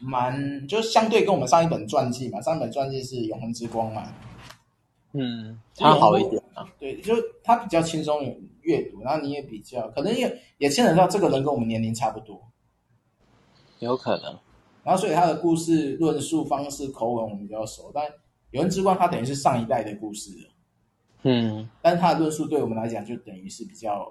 [0.00, 4.12] 蛮就相对跟我们上一本传记嘛，上一本传记是《永恒之光》嘛，
[5.12, 6.64] 嗯，它好一点啊。
[6.78, 8.22] 对，就它比较轻松
[8.62, 12.40] 阅读，然后你也比较可能也也牵扯到这个人跟我们年龄差不多，
[13.80, 14.38] 有可能。
[14.84, 18.06] 然后，所以他的故事论述方式、口吻我们比较熟，但
[18.52, 20.30] 《永恒之光》它等于是上一代的故事，
[21.24, 24.10] 嗯，但是他的论述对我们来讲就等于是比较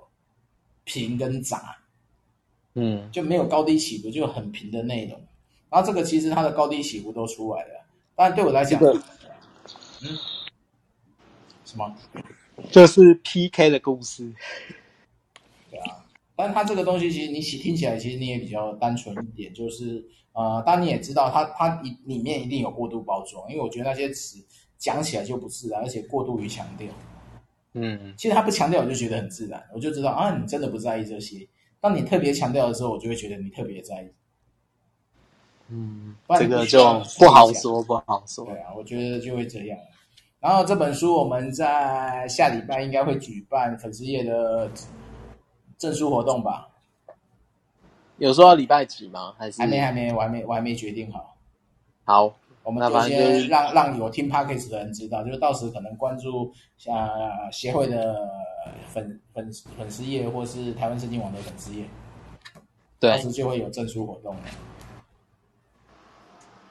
[0.87, 1.77] 平跟杂，
[2.75, 5.21] 嗯，就没有高低起伏，就很平的内容。
[5.69, 7.85] 然后这个其实它的高低起伏都出来了，
[8.15, 8.93] 但对我来讲，这个、
[10.01, 10.17] 嗯，
[11.65, 11.93] 什么？
[12.71, 14.33] 就是 PK 的公司，
[15.69, 16.05] 对啊，
[16.37, 24.41] 但它这个东西其实你起听起来其实你也比较单纯一点，就是呃，当你也知道它它里里面一定有过度包装，因为我觉得那些词
[24.77, 26.87] 讲起来就不自然，而且过度于强调。
[27.73, 31.47] 嗯，其实他不强调我就觉得很自然，我就知道啊，你真的不在意这些。
[31.79, 34.11] 当你特别强调的时候，我就会觉得你特别在意。
[35.69, 36.79] 嗯，这个就
[37.19, 38.45] 不好说，不好说。
[38.45, 39.77] 对啊，我觉得就会这样。
[40.39, 44.71] 然后这本书我们在下礼拜应该会举办粉丝页的
[45.77, 46.69] 证书活动吧？
[48.17, 49.35] 有说到礼拜几吗？
[49.37, 49.79] 还是还没？
[49.79, 50.13] 还没？
[50.13, 50.45] 我还没？
[50.45, 51.37] 我还没决定好。
[52.05, 52.35] 好，
[52.67, 57.09] 我们就先让让有听 Podcast 的人知道，就是到时可能关注像
[57.49, 58.29] 协会的
[58.89, 61.85] 粉粉粉丝页，或是台湾圣经网的粉丝页，
[62.99, 64.41] 对，到时就会有证书活动了。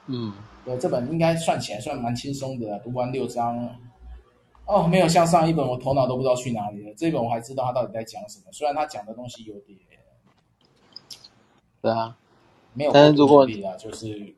[0.05, 0.31] 嗯，
[0.63, 3.67] 对，这本应该算起来算蛮轻松的，读完六章，
[4.67, 6.93] 哦，没有像上一本我头脑都不知道去哪里了。
[6.95, 9.79] 这本我还知道他到底在讲什么，虽然他讲的东西有点，
[11.81, 12.15] 对啊，
[12.73, 14.35] 没有过度努力啊，就是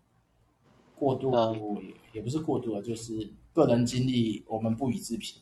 [0.99, 1.31] 过度
[2.11, 5.41] 也也不是过度啊，就是个人经历我们不予置评。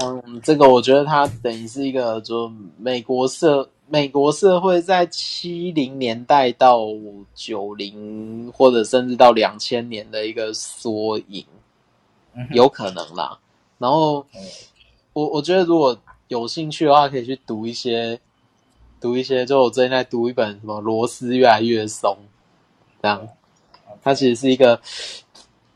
[0.00, 6.80] 嗯，这个我觉得它等于是一个，就美国社美国社会在七零年代到
[7.34, 11.44] 九零或者甚至到两千年的一个缩影，
[12.52, 13.38] 有可能啦。
[13.78, 14.26] 然后
[15.12, 15.96] 我我觉得如果
[16.28, 18.20] 有兴趣的话，可以去读一些
[19.00, 22.12] 读一些，就我最近在读一本什么《螺丝越来越松》，
[23.00, 23.28] 这样，
[24.02, 24.80] 它其实是一个。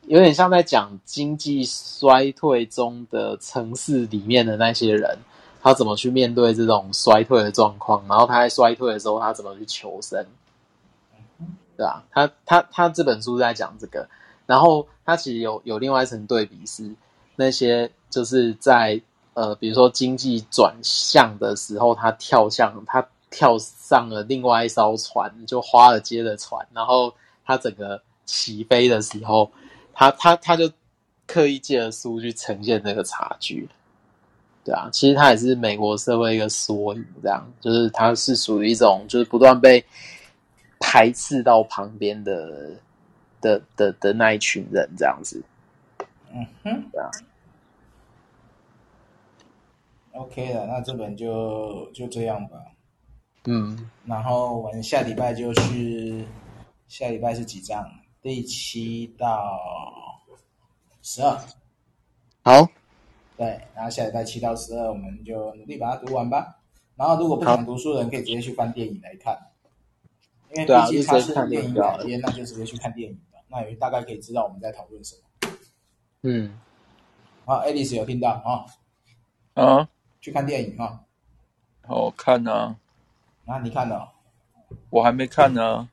[0.07, 5.17] 有点像在讲经济衰退中的城市里面的那些人，
[5.63, 10.23] 他怎么去面对这种衰退的状况，然后他在衰退的时候，他怎么去求生，
[11.75, 12.05] 对吧？
[12.11, 14.07] 他他他这本书在讲这个，
[14.45, 16.95] 然后他其实有有另外一层对比是
[17.37, 19.01] 那些就是在
[19.33, 27.15] 呃，比如说经济转向的时候，他跳向他跳上了另外一艘船，就华尔街的船，然后
[27.45, 29.51] 他整个起飞的时候。
[29.97, 30.69] 他他他就
[31.25, 33.69] 刻意借了书去呈现这个差距，
[34.65, 39.85] 对啊，其实他也是美国社会一个缩影，这样就是他是属于一种就是不断被
[40.81, 42.73] 排斥到旁边的
[43.41, 45.41] 的的的那一群人这样子，
[46.33, 47.11] 嗯哼，对啊
[50.15, 52.59] ，OK 了，那这本就就这样吧，
[53.45, 56.25] 嗯，然后我们下礼拜就是
[56.97, 57.91] 下礼拜是几章？
[58.23, 59.59] 第七到
[61.03, 61.37] 十二，
[62.45, 62.69] 好，
[63.37, 66.57] 对，然后下礼拜七到十二，我们就努力把它读完吧。
[66.95, 69.37] 然后如果不想读书的人，可以直接去翻电影来看，
[70.55, 73.41] 因为毕竟它是电影改编，那就直接去看电影吧。
[73.49, 75.51] 那也大概可以知道我们在讨论什么。
[76.23, 76.57] 嗯，
[77.45, 78.65] 好，Alice 有听到啊？
[79.61, 79.89] 啊，
[80.21, 81.01] 去看电影啊？
[81.89, 82.77] 好看啊！
[83.47, 84.13] 啊，你看了？
[84.91, 85.89] 我还没看呢。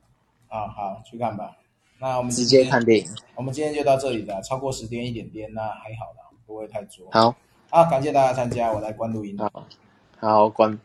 [0.52, 1.56] 啊，好，去看吧。
[1.98, 3.06] 那我们直接看电影。
[3.34, 7.08] 我们今天就到这里了，超过十天一点点，那还好啦，不会太多。
[7.10, 7.34] 好，
[7.70, 9.38] 好，感谢大家参加，我来关录音。
[9.38, 9.66] 好，
[10.20, 10.78] 好关。